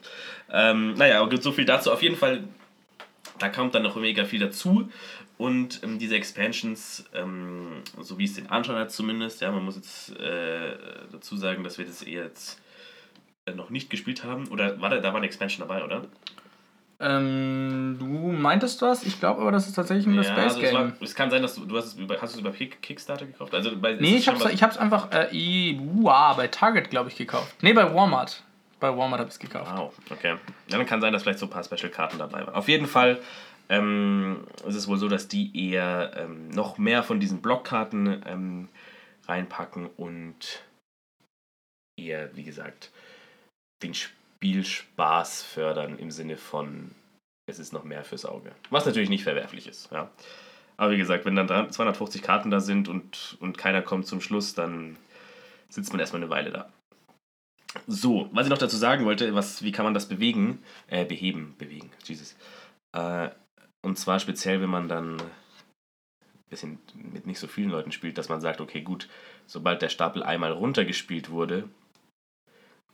Ähm, 0.52 0.94
naja, 0.94 1.20
aber 1.20 1.30
gut, 1.30 1.44
so 1.44 1.52
viel 1.52 1.66
dazu. 1.66 1.92
Auf 1.92 2.02
jeden 2.02 2.16
Fall, 2.16 2.46
da 3.39 3.50
kommt 3.50 3.76
dann 3.76 3.84
noch 3.84 3.95
mega 3.95 4.26
viel 4.26 4.39
dazu. 4.39 4.89
Und 5.38 5.82
ähm, 5.84 6.00
diese 6.00 6.15
Expansions, 6.15 7.06
ähm, 7.13 7.82
so 8.00 8.17
wie 8.17 8.24
es 8.24 8.36
den 8.36 8.50
Anschein 8.50 8.78
hat 8.78 8.91
zumindest, 8.91 9.41
ja, 9.41 9.52
man 9.52 9.65
muss 9.65 9.76
jetzt 9.76 10.17
äh, 10.17 10.78
dazu 11.12 11.36
sagen, 11.36 11.63
dass 11.63 11.78
wir 11.78 11.86
das 11.86 12.02
eher 12.04 12.24
jetzt 12.24 12.62
äh, 13.45 13.52
noch 13.52 13.69
nicht 13.69 13.89
gespielt 13.89 14.24
haben. 14.24 14.48
Oder 14.48 14.80
war 14.80 14.89
da, 14.89 14.98
da 15.00 15.10
war 15.10 15.17
eine 15.17 15.26
Expansion 15.26 15.67
dabei, 15.67 15.84
oder? 15.84 16.04
Ähm, 16.98 17.98
du 18.00 18.06
meintest 18.06 18.82
was? 18.82 19.04
Ich 19.06 19.19
glaube 19.19 19.41
aber, 19.41 19.52
das 19.52 19.67
ist 19.67 19.74
tatsächlich 19.74 20.06
nur 20.08 20.15
das 20.15 20.28
Space 20.28 20.54
also 20.56 20.62
es, 20.62 20.74
war, 20.74 20.86
Game. 20.86 20.93
es 21.02 21.13
kann 21.13 21.30
sein, 21.30 21.41
dass 21.41 21.56
du, 21.56 21.65
du 21.65 21.76
hast 21.76 21.88
es 21.88 21.93
über, 21.95 22.15
hast 22.21 22.34
du 22.36 22.38
es 22.38 22.41
über 22.41 22.52
Kick- 22.52 22.82
Kickstarter 22.82 23.26
gekauft? 23.26 23.54
Also 23.54 23.76
bei, 23.78 23.95
Nee, 23.95 24.15
es 24.15 24.21
ich 24.21 24.28
hab's, 24.30 24.45
ich 24.45 24.63
hab's 24.63 24.78
einfach 24.78 25.12
äh, 25.12 25.28
i- 25.36 25.78
uah, 25.78 26.34
bei 26.36 26.48
Target, 26.48 26.89
glaube 26.89 27.10
ich, 27.10 27.17
gekauft. 27.17 27.54
Nee, 27.62 27.74
bei 27.74 27.93
Walmart. 27.93 28.43
Bei 28.80 28.90
Walmart 28.90 29.20
habe 29.20 29.30
ich 29.30 29.36
es 29.36 29.40
gekauft. 29.40 29.72
Wow, 29.76 29.94
okay. 30.12 30.36
Ja, 30.68 30.78
dann 30.78 30.86
kann 30.86 31.02
sein, 31.02 31.14
dass 31.14 31.24
vielleicht 31.24 31.40
so 31.40 31.46
ein 31.46 31.50
paar 31.50 31.64
Special-Karten 31.64 32.18
dabei 32.18 32.46
waren. 32.46 32.56
Auf 32.56 32.68
jeden 32.68 32.88
Fall 32.88 33.20
ähm, 33.70 34.46
ist 34.68 34.76
es 34.76 34.88
wohl 34.88 34.98
so, 34.98 35.08
dass 35.08 35.28
die 35.28 35.70
eher 35.72 36.12
ähm, 36.18 36.50
noch 36.50 36.78
mehr 36.78 37.02
von 37.04 37.20
diesen 37.20 37.42
Blockkarten 37.42 38.22
ähm, 38.26 38.70
reinpacken 39.28 39.88
und 39.98 40.64
eher, 42.00 42.36
wie 42.36 42.44
gesagt, 42.44 42.92
den 43.82 43.94
Spielspaß 43.94 45.44
fördern 45.44 45.98
im 45.98 46.12
Sinne 46.12 46.38
von, 46.38 46.92
es 47.50 47.60
ist 47.60 47.74
noch 47.74 47.84
mehr 47.86 48.04
fürs 48.04 48.26
Auge. 48.26 48.52
Was 48.70 48.86
natürlich 48.86 49.10
nicht 49.10 49.24
verwerflich 49.24 49.68
ist, 49.68 49.92
ja. 49.92 50.10
Aber 50.78 50.92
wie 50.92 50.98
gesagt, 50.98 51.24
wenn 51.26 51.36
dann 51.38 51.48
dran- 51.48 51.72
250 51.72 52.22
Karten 52.22 52.52
da 52.52 52.60
sind 52.60 52.90
und, 52.90 53.38
und 53.40 53.58
keiner 53.58 53.82
kommt 53.82 54.06
zum 54.08 54.20
Schluss, 54.20 54.54
dann 54.54 54.98
sitzt 55.70 55.92
man 55.94 56.02
erstmal 56.02 56.22
eine 56.22 56.30
Weile 56.30 56.52
da. 56.52 56.70
So, 57.88 58.30
was 58.32 58.46
ich 58.46 58.50
noch 58.50 58.58
dazu 58.58 58.78
sagen 58.78 59.06
wollte, 59.06 59.36
was, 59.36 59.64
wie 59.64 59.72
kann 59.72 59.86
man 59.86 59.94
das 59.94 60.08
bewegen? 60.08 60.64
Äh, 60.88 61.06
beheben, 61.06 61.56
bewegen, 61.58 61.92
Jesus. 62.04 62.36
Äh, 62.94 63.30
und 63.84 63.98
zwar 63.98 64.20
speziell, 64.20 64.62
wenn 64.62 64.70
man 64.70 64.88
dann 64.88 65.18
ein 65.20 66.50
bisschen 66.50 66.80
mit 66.94 67.28
nicht 67.28 67.40
so 67.40 67.48
vielen 67.48 67.70
Leuten 67.70 67.92
spielt, 67.92 68.18
dass 68.18 68.30
man 68.30 68.42
sagt, 68.42 68.62
okay, 68.62 68.82
gut, 68.82 69.10
sobald 69.46 69.82
der 69.82 69.90
Stapel 69.90 70.24
einmal 70.24 70.52
runtergespielt 70.52 71.30
wurde, 71.30 71.70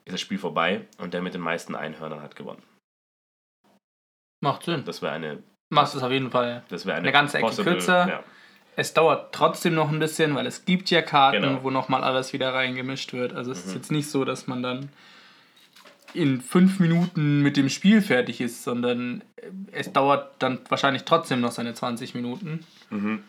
ist 0.05 0.13
das 0.13 0.21
Spiel 0.21 0.39
vorbei 0.39 0.87
und 0.97 1.13
der 1.13 1.21
mit 1.21 1.33
den 1.33 1.41
meisten 1.41 1.75
Einhörnern 1.75 2.21
hat 2.21 2.35
gewonnen. 2.35 2.63
Macht 4.43 4.63
Sinn. 4.63 4.83
Das 4.85 5.01
wäre 5.01 5.13
eine, 5.13 5.43
Macht 5.69 5.95
es 5.95 6.01
auf 6.01 6.11
jeden 6.11 6.31
Fall. 6.31 6.63
das 6.69 6.85
wäre 6.85 6.97
eine, 6.97 7.03
Eine 7.03 7.11
ganze 7.11 7.37
Ecke 7.37 7.63
kürzer. 7.63 8.07
Ja. 8.07 8.23
Es 8.75 8.93
dauert 8.93 9.33
trotzdem 9.33 9.75
noch 9.75 9.89
ein 9.91 9.99
bisschen, 9.99 10.33
weil 10.33 10.47
es 10.47 10.65
gibt 10.65 10.89
ja 10.91 11.01
Karten, 11.01 11.41
Genau. 11.41 11.63
wo 11.63 11.69
nochmal 11.69 12.03
alles 12.03 12.31
wieder 12.33 12.53
reingemischt 12.53 13.11
wird. 13.13 13.33
Also 13.33 13.51
es 13.51 13.59
ist 13.59 13.67
Mhm. 13.69 13.73
jetzt 13.75 13.91
nicht 13.91 14.09
so, 14.09 14.23
dass 14.25 14.47
man 14.47 14.63
dann 14.63 14.89
in 16.13 16.41
fünf 16.41 16.79
Minuten 16.79 17.41
mit 17.41 17.57
dem 17.57 17.69
Spiel 17.69 18.01
fertig 18.01 18.41
ist, 18.41 18.63
sondern 18.63 19.23
es 19.71 19.91
dauert 19.93 20.31
dann 20.39 20.59
wahrscheinlich 20.69 21.03
trotzdem 21.03 21.41
noch 21.41 21.51
seine 21.51 21.73
20 21.73 22.15
Minuten. 22.15 22.65
Mhm. 22.89 23.23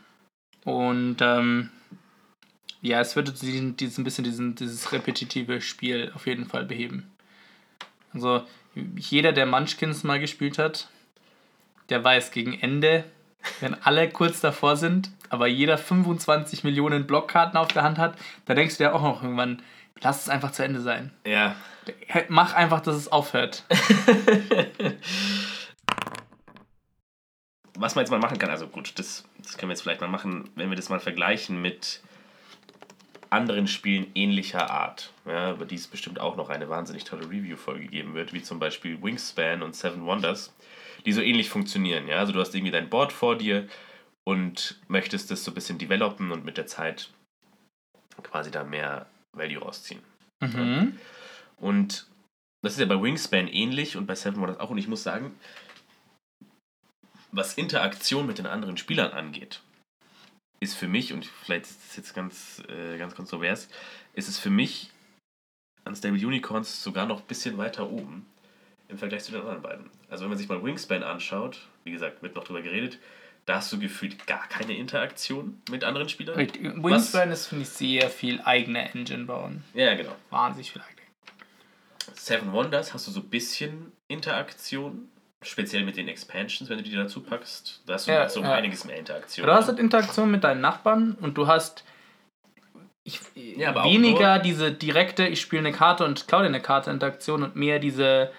Und 0.65 1.17
ähm, 1.21 1.71
ja, 2.81 3.01
es 3.01 3.15
wird 3.17 3.41
diesen, 3.43 3.77
diesen 3.77 4.05
bisschen 4.05 4.25
diesen, 4.25 4.55
dieses 4.55 4.93
repetitive 4.93 5.61
Spiel 5.61 6.13
auf 6.15 6.27
jeden 6.27 6.47
Fall 6.47 6.65
beheben. 6.65 7.11
Also 8.13 8.43
jeder, 8.97 9.33
der 9.33 9.47
Munchkins 9.47 10.03
mal 10.05 10.19
gespielt 10.21 10.59
hat, 10.59 10.89
der 11.89 12.03
weiß 12.03 12.31
gegen 12.33 12.55
Ende, 12.55 13.05
wenn 13.61 13.75
alle 13.83 14.09
kurz 14.09 14.41
davor 14.41 14.77
sind, 14.77 15.11
aber 15.31 15.47
jeder 15.47 15.79
25 15.79 16.65
Millionen 16.65 17.07
Blockkarten 17.07 17.57
auf 17.57 17.69
der 17.69 17.83
Hand 17.83 17.99
hat, 17.99 18.17
da 18.47 18.55
denkst 18.55 18.79
du 18.79 18.85
ja 18.85 18.93
auch 18.93 19.03
noch 19.03 19.23
irgendwann, 19.23 19.63
lass 20.01 20.23
es 20.23 20.29
einfach 20.29 20.53
zu 20.53 20.65
Ende 20.65 20.81
sein. 20.81 21.11
ja, 21.25 21.57
Mach 22.29 22.55
einfach, 22.55 22.81
dass 22.81 22.95
es 22.95 23.11
aufhört. 23.11 23.65
was 27.79 27.95
man 27.95 28.05
jetzt 28.05 28.11
mal 28.11 28.21
machen 28.21 28.39
kann, 28.39 28.51
also 28.51 28.67
gut, 28.67 28.99
das, 28.99 29.25
das 29.43 29.57
können 29.57 29.71
wir 29.71 29.75
jetzt 29.75 29.83
vielleicht 29.83 30.01
mal 30.01 30.09
machen, 30.09 30.51
wenn 30.55 30.71
wir 30.71 30.77
das 30.77 30.89
mal 30.89 31.01
vergleichen 31.01 31.61
mit 31.61 32.01
anderen 33.31 33.67
Spielen 33.67 34.07
ähnlicher 34.15 34.71
Art, 34.71 35.13
ja, 35.25 35.53
über 35.53 35.65
die 35.65 35.77
es 35.77 35.87
bestimmt 35.87 36.21
auch 36.21 36.37
noch 36.37 36.51
eine 36.51 36.69
wahnsinnig 36.69 37.05
tolle 37.05 37.25
Review-Folge 37.25 37.87
geben 37.87 38.15
wird, 38.15 38.33
wie 38.33 38.43
zum 38.43 38.59
Beispiel 38.59 39.03
Wingspan 39.03 39.63
und 39.63 39.75
Seven 39.75 40.05
Wonders, 40.05 40.55
die 41.05 41.13
so 41.13 41.21
ähnlich 41.21 41.49
funktionieren. 41.49 42.09
Ja? 42.09 42.19
Also 42.19 42.33
du 42.33 42.41
hast 42.41 42.55
irgendwie 42.55 42.73
dein 42.73 42.91
Board 42.91 43.13
vor 43.13 43.37
dir 43.37 43.69
und 44.25 44.81
möchtest 44.89 45.31
das 45.31 45.45
so 45.45 45.51
ein 45.51 45.55
bisschen 45.55 45.79
developen 45.79 46.31
und 46.33 46.45
mit 46.45 46.57
der 46.57 46.67
Zeit 46.67 47.11
quasi 48.23 48.51
da 48.51 48.65
mehr 48.65 49.07
Value 49.37 49.59
rausziehen. 49.59 50.03
Mhm. 50.41 50.99
Und 51.57 52.07
das 52.63 52.75
ist 52.75 52.81
ja 52.81 52.87
bei 52.87 53.01
Wingspan 53.01 53.49
ähnlich 53.49 53.97
und 53.97 54.07
bei 54.07 54.15
Seven 54.15 54.41
Wonders 54.41 54.61
auch. 54.61 54.71
Und 54.71 54.79
ich 54.79 54.89
muss 54.89 55.03
sagen, 55.03 55.35
was 57.33 57.55
Interaktion 57.55 58.27
mit 58.27 58.39
den 58.39 58.47
anderen 58.47 58.77
Spielern 58.77 59.13
angeht, 59.13 59.63
ist 60.61 60.75
für 60.75 60.87
mich, 60.87 61.13
und 61.13 61.27
vielleicht 61.27 61.67
ist 61.67 61.81
das 61.89 61.97
jetzt 61.97 62.15
ganz, 62.15 62.63
äh, 62.69 62.99
ganz 62.99 63.17
kontrovers, 63.17 63.69
ist 64.15 64.29
es 64.29 64.39
für 64.39 64.51
mich 64.51 64.91
Unstable 65.85 66.25
Unicorns 66.25 66.83
sogar 66.83 67.07
noch 67.07 67.21
ein 67.21 67.27
bisschen 67.27 67.59
weiter 67.59 67.91
oben 67.91 68.27
im 68.93 68.99
Vergleich 68.99 69.25
zu 69.25 69.33
den 69.33 69.41
anderen 69.41 69.63
beiden. 69.63 69.91
Also 70.09 70.25
wenn 70.25 70.29
man 70.31 70.39
sich 70.39 70.49
mal 70.49 70.63
Wingspan 70.63 71.03
anschaut, 71.03 71.59
wie 71.85 71.91
gesagt, 71.91 72.23
wird 72.23 72.37
noch 72.37 72.45
drüber 72.45 72.63
geredet, 72.63 72.99
da 73.47 73.57
hast 73.57 73.73
du 73.73 73.79
gefühlt 73.81 74.27
gar 74.27 74.47
keine 74.49 74.77
Interaktion 74.77 75.61
mit 75.71 75.83
anderen 75.83 76.09
Spielern. 76.09 76.37
Richtig. 76.37 76.63
Wingspan 76.63 77.33
ist, 77.33 77.49
finde 77.49 77.63
ich, 77.63 77.71
sehr 77.71 78.09
viel 78.09 78.41
eigene 78.43 78.89
Engine 78.93 79.25
bauen. 79.25 79.65
Ja, 79.75 79.95
genau. 79.95 80.15
Wahnsinnig 80.31 80.71
viel 80.71 80.83
eigene. 80.83 81.03
Seven 82.15 82.53
Wonders 82.53 82.95
hast 82.95 83.09
du 83.09 83.11
so 83.11 83.21
ein 83.21 83.29
bisschen 83.31 83.91
Interaktion, 84.07 85.09
speziell 85.41 85.85
mit 85.85 85.97
den 85.97 86.07
Expansions, 86.07 86.69
wenn 86.71 86.79
du 86.79 86.85
die 86.85 86.95
dazu 86.95 87.23
packst. 87.23 87.83
Da 87.87 87.95
hast 87.95 88.07
du 88.07 88.13
Ja, 88.13 88.29
so 88.29 88.43
ja. 88.43 88.53
einiges 88.53 88.85
mehr 88.85 88.97
Interaktion. 88.97 89.47
Du 89.47 89.53
hast 89.53 89.67
halt 89.67 89.79
Interaktion 89.81 90.31
mit 90.31 90.45
deinen 90.45 90.61
Nachbarn 90.61 91.17
und 91.21 91.37
du 91.37 91.49
hast 91.49 91.85
ich, 93.05 93.19
Ja, 93.35 93.85
weniger 93.85 94.39
diese 94.39 94.71
direkte, 94.71 95.27
ich 95.27 95.41
spiele 95.41 95.67
eine 95.67 95.73
Karte 95.73 96.05
und 96.05 96.29
klaue 96.29 96.43
dir 96.43 96.49
eine 96.49 96.63
Karte 96.63 96.91
Interaktion 96.91 97.43
und 97.43 97.57
mehr 97.57 97.81
diese 97.81 98.31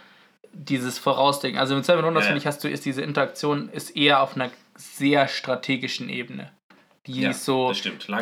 dieses 0.53 0.99
Vorausdenken. 0.99 1.59
Also 1.59 1.75
mit 1.75 1.85
Seven 1.85 2.05
Wonders, 2.05 2.23
Ja, 2.23 2.27
finde 2.27 2.39
ich, 2.39 2.47
hast 2.47 2.63
du, 2.63 2.69
ist 2.69 2.85
diese 2.85 3.01
Interaktion 3.01 3.69
ist 3.69 3.95
eher 3.95 4.21
auf 4.21 4.35
einer 4.35 4.51
sehr 4.75 5.27
strategischen 5.27 6.09
Ebene. 6.09 6.51
Die 7.05 7.21
ja, 7.21 7.33
so 7.33 7.73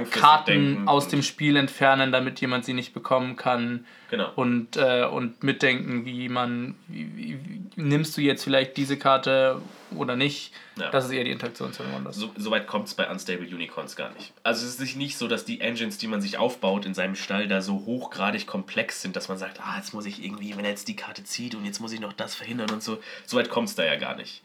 Karten 0.09 0.45
denken 0.45 0.87
aus 0.87 1.07
dem 1.07 1.21
Spiel 1.21 1.55
entfernen, 1.55 2.11
damit 2.11 2.41
jemand 2.41 2.65
sie 2.65 2.73
nicht 2.73 2.93
bekommen 2.93 3.35
kann 3.35 3.85
Genau. 4.11 4.29
und, 4.35 4.75
äh, 4.75 5.05
und 5.05 5.41
mitdenken, 5.41 6.05
wie 6.05 6.27
man, 6.27 6.75
wie, 6.87 7.15
wie, 7.15 7.39
nimmst 7.77 8.17
du 8.17 8.21
jetzt 8.21 8.43
vielleicht 8.43 8.75
diese 8.75 8.97
Karte 8.97 9.61
oder 9.95 10.17
nicht. 10.17 10.51
Ja. 10.75 10.89
Das 10.89 11.05
ist 11.05 11.11
eher 11.11 11.23
die 11.23 11.31
Interaktion 11.31 11.71
zu 11.71 11.83
Wonders. 11.93 12.17
So, 12.17 12.29
so 12.35 12.51
weit 12.51 12.67
kommt 12.67 12.89
es 12.89 12.93
bei 12.93 13.09
Unstable 13.09 13.45
Unicorns 13.47 13.95
gar 13.95 14.11
nicht. 14.13 14.33
Also 14.43 14.65
es 14.65 14.81
ist 14.81 14.97
nicht 14.97 15.17
so, 15.17 15.29
dass 15.29 15.45
die 15.45 15.61
Engines, 15.61 15.97
die 15.97 16.07
man 16.07 16.19
sich 16.19 16.37
aufbaut 16.37 16.85
in 16.85 16.93
seinem 16.93 17.15
Stall, 17.15 17.47
da 17.47 17.61
so 17.61 17.85
hochgradig 17.85 18.47
komplex 18.47 19.01
sind, 19.01 19.15
dass 19.15 19.29
man 19.29 19.37
sagt, 19.37 19.61
ah, 19.61 19.77
jetzt 19.77 19.93
muss 19.93 20.05
ich 20.05 20.21
irgendwie, 20.25 20.57
wenn 20.57 20.65
er 20.65 20.71
jetzt 20.71 20.89
die 20.89 20.97
Karte 20.97 21.23
zieht 21.23 21.55
und 21.55 21.63
jetzt 21.63 21.79
muss 21.79 21.93
ich 21.93 22.01
noch 22.01 22.11
das 22.11 22.35
verhindern 22.35 22.69
und 22.71 22.83
so. 22.83 22.99
So 23.25 23.37
weit 23.37 23.49
kommt 23.49 23.69
es 23.69 23.75
da 23.75 23.85
ja 23.85 23.95
gar 23.95 24.17
nicht. 24.17 24.41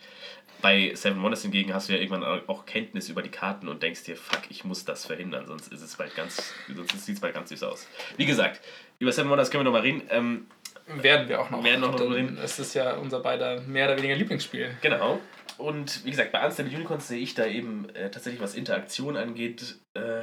Bei 0.62 0.94
Seven 0.94 1.22
Wonders 1.22 1.42
hingegen 1.42 1.74
hast 1.74 1.88
du 1.88 1.92
ja 1.92 1.98
irgendwann 1.98 2.24
auch 2.24 2.66
Kenntnis 2.66 3.08
über 3.08 3.22
die 3.22 3.30
Karten 3.30 3.68
und 3.68 3.82
denkst 3.82 4.04
dir, 4.04 4.16
fuck, 4.16 4.42
ich 4.48 4.64
muss 4.64 4.84
das 4.84 5.06
verhindern, 5.06 5.46
sonst 5.46 5.72
ist 5.72 5.82
es 5.82 5.96
bald 5.96 6.14
ganz, 6.14 6.54
sonst 6.74 7.04
sieht 7.04 7.16
es 7.16 7.20
bald 7.20 7.34
ganz 7.34 7.50
süß 7.50 7.62
aus. 7.62 7.86
Wie 8.16 8.26
gesagt, 8.26 8.60
über 8.98 9.12
Seven 9.12 9.30
Wonders 9.30 9.50
können 9.50 9.60
wir 9.60 9.70
noch 9.70 9.78
mal 9.78 9.82
reden. 9.82 10.02
Ähm, 10.10 10.46
Werden 10.86 11.28
wir 11.28 11.40
auch 11.40 11.50
noch. 11.50 11.62
Werden 11.62 11.80
noch 11.80 11.94
drüber 11.94 12.16
reden. 12.16 12.38
Es 12.42 12.58
ist 12.58 12.74
ja 12.74 12.94
unser 12.94 13.20
beider 13.20 13.60
mehr 13.62 13.86
oder 13.86 13.98
weniger 13.98 14.16
Lieblingsspiel. 14.16 14.76
Genau. 14.82 15.20
Und 15.58 16.04
wie 16.04 16.10
gesagt, 16.10 16.32
bei 16.32 16.44
Unstable 16.44 16.74
Unicorns 16.74 17.08
sehe 17.08 17.20
ich 17.20 17.34
da 17.34 17.46
eben 17.46 17.88
äh, 17.90 18.10
tatsächlich, 18.10 18.42
was 18.42 18.54
Interaktion 18.54 19.16
angeht, 19.16 19.76
äh, 19.94 20.22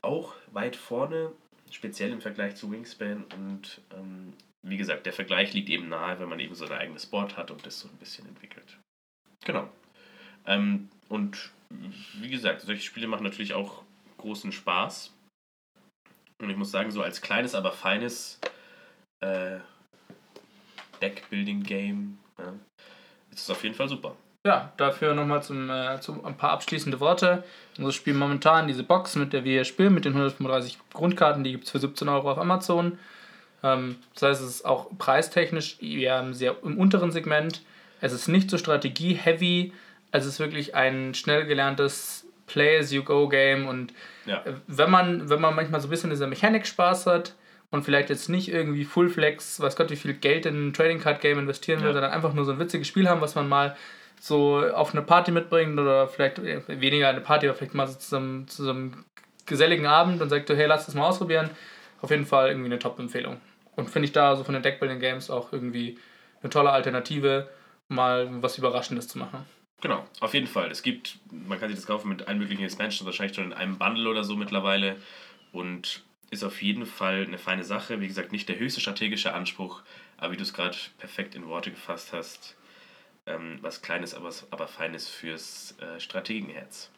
auch 0.00 0.34
weit 0.50 0.76
vorne, 0.76 1.32
speziell 1.70 2.10
im 2.10 2.20
Vergleich 2.20 2.56
zu 2.56 2.70
Wingspan. 2.72 3.24
Und 3.36 3.80
ähm, 3.96 4.34
wie 4.62 4.76
gesagt, 4.76 5.06
der 5.06 5.12
Vergleich 5.12 5.52
liegt 5.54 5.70
eben 5.70 5.88
nahe, 5.88 6.18
wenn 6.18 6.28
man 6.28 6.40
eben 6.40 6.54
so 6.54 6.64
ein 6.64 6.72
eigenes 6.72 7.06
Board 7.06 7.36
hat 7.36 7.50
und 7.50 7.64
das 7.64 7.80
so 7.80 7.88
ein 7.88 7.96
bisschen 7.96 8.26
entwickelt. 8.26 8.78
Genau. 9.44 9.68
Ähm, 10.46 10.88
und 11.08 11.50
wie 12.14 12.28
gesagt, 12.28 12.62
solche 12.62 12.82
Spiele 12.82 13.06
machen 13.06 13.24
natürlich 13.24 13.54
auch 13.54 13.82
großen 14.18 14.52
Spaß. 14.52 15.12
Und 16.40 16.50
ich 16.50 16.56
muss 16.56 16.70
sagen, 16.70 16.90
so 16.90 17.02
als 17.02 17.20
kleines, 17.20 17.54
aber 17.54 17.72
feines 17.72 18.40
äh, 19.20 19.58
Deck-Building-Game 21.00 22.18
ja, 22.38 22.52
ist 23.30 23.40
es 23.40 23.50
auf 23.50 23.62
jeden 23.62 23.74
Fall 23.74 23.88
super. 23.88 24.16
Ja, 24.44 24.72
dafür 24.76 25.14
nochmal 25.14 25.42
zum, 25.42 25.70
äh, 25.70 26.00
zum 26.00 26.24
ein 26.24 26.36
paar 26.36 26.50
abschließende 26.50 26.98
Worte. 26.98 27.44
Unser 27.78 27.92
Spiel 27.92 28.14
momentan, 28.14 28.66
diese 28.66 28.82
Box, 28.82 29.14
mit 29.14 29.32
der 29.32 29.44
wir 29.44 29.52
hier 29.52 29.64
spielen, 29.64 29.94
mit 29.94 30.04
den 30.04 30.14
135 30.14 30.78
Grundkarten, 30.92 31.44
die 31.44 31.52
gibt 31.52 31.64
es 31.64 31.70
für 31.70 31.78
17 31.78 32.08
Euro 32.08 32.32
auf 32.32 32.38
Amazon. 32.38 32.98
Ähm, 33.62 33.96
das 34.14 34.22
heißt, 34.22 34.42
es 34.42 34.48
ist 34.48 34.64
auch 34.64 34.88
preistechnisch 34.98 35.80
eher 35.80 36.34
sehr 36.34 36.56
im 36.64 36.76
unteren 36.76 37.12
Segment. 37.12 37.62
Es 38.02 38.12
ist 38.12 38.28
nicht 38.28 38.50
so 38.50 38.58
strategie-heavy. 38.58 39.72
Es 40.10 40.26
ist 40.26 40.38
wirklich 40.40 40.74
ein 40.74 41.14
schnell 41.14 41.46
gelerntes 41.46 42.26
Play-as-you-go-Game. 42.46 43.66
Und 43.66 43.92
Ja. 44.26 44.42
äh, 44.44 44.54
wenn 44.66 44.90
man, 44.90 45.28
wenn 45.30 45.40
man 45.40 45.54
manchmal 45.54 45.80
so 45.80 45.86
ein 45.88 45.90
bisschen 45.90 46.10
dieser 46.10 46.26
Mechanik 46.26 46.66
Spaß 46.66 47.06
hat 47.06 47.34
und 47.70 47.84
vielleicht 47.84 48.10
jetzt 48.10 48.28
nicht 48.28 48.48
irgendwie 48.48 48.84
Full 48.84 49.08
Flex, 49.08 49.60
weiß 49.60 49.76
Gott, 49.76 49.90
wie 49.90 49.96
viel 49.96 50.14
Geld 50.14 50.46
in 50.46 50.68
ein 50.68 50.72
Trading 50.72 51.00
Card 51.00 51.20
Game 51.20 51.38
investieren 51.38 51.80
will, 51.80 51.88
Ja. 51.88 51.92
sondern 51.94 52.12
einfach 52.12 52.34
nur 52.34 52.44
so 52.44 52.52
ein 52.52 52.58
witziges 52.58 52.88
Spiel 52.88 53.08
haben, 53.08 53.20
was 53.20 53.34
man 53.34 53.48
mal 53.48 53.76
so 54.20 54.58
auf 54.74 54.92
eine 54.92 55.02
Party 55.02 55.32
mitbringt 55.32 55.78
oder 55.78 56.06
vielleicht 56.08 56.38
äh, 56.38 56.60
weniger 56.80 57.08
eine 57.08 57.20
Party, 57.20 57.48
aber 57.48 57.56
vielleicht 57.56 57.74
mal 57.74 57.86
so 57.88 57.98
zu 57.98 58.16
einem, 58.16 58.46
zu 58.48 58.64
so 58.64 58.70
einem 58.70 59.04
geselligen 59.46 59.86
Abend 59.86 60.20
und 60.22 60.28
sagt, 60.28 60.48
hey, 60.50 60.66
lass 60.66 60.86
das 60.86 60.94
mal 60.94 61.06
ausprobieren. 61.06 61.50
Auf 62.00 62.10
jeden 62.10 62.26
Fall 62.26 62.48
irgendwie 62.48 62.66
eine 62.66 62.78
Top-Empfehlung. 62.78 63.40
Und 63.74 63.88
finde 63.90 64.06
ich 64.06 64.12
da 64.12 64.36
so 64.36 64.44
von 64.44 64.54
den 64.54 64.62
Deckbuilding 64.62 65.00
Games 65.00 65.30
auch 65.30 65.52
irgendwie 65.52 65.98
eine 66.42 66.50
tolle 66.50 66.70
Alternative, 66.70 67.48
mal 67.88 68.42
was 68.42 68.58
Überraschendes 68.58 69.08
zu 69.08 69.18
machen. 69.18 69.44
Genau, 69.80 70.06
auf 70.20 70.32
jeden 70.34 70.46
Fall. 70.46 70.70
Es 70.70 70.82
gibt, 70.82 71.18
man 71.30 71.58
kann 71.58 71.68
sich 71.68 71.76
das 71.76 71.86
kaufen 71.86 72.08
mit 72.08 72.28
allen 72.28 72.38
möglichen 72.38 72.62
Expansions, 72.62 73.04
wahrscheinlich 73.04 73.34
schon 73.34 73.46
in 73.46 73.52
einem 73.52 73.78
Bundle 73.78 74.08
oder 74.08 74.22
so 74.22 74.36
mittlerweile. 74.36 74.96
Und 75.50 76.04
ist 76.32 76.44
auf 76.44 76.62
jeden 76.62 76.86
Fall 76.86 77.26
eine 77.26 77.36
feine 77.36 77.62
Sache. 77.62 78.00
Wie 78.00 78.08
gesagt, 78.08 78.32
nicht 78.32 78.48
der 78.48 78.58
höchste 78.58 78.80
strategische 78.80 79.34
Anspruch, 79.34 79.82
aber 80.16 80.32
wie 80.32 80.36
du 80.38 80.42
es 80.42 80.54
gerade 80.54 80.76
perfekt 80.98 81.34
in 81.34 81.46
Worte 81.46 81.70
gefasst 81.70 82.14
hast, 82.14 82.56
ähm, 83.26 83.58
was 83.60 83.82
Kleines, 83.82 84.14
aber, 84.14 84.32
aber 84.50 84.66
Feines 84.66 85.08
fürs 85.08 85.76
äh, 85.78 86.00
Strategenherz. 86.00 86.90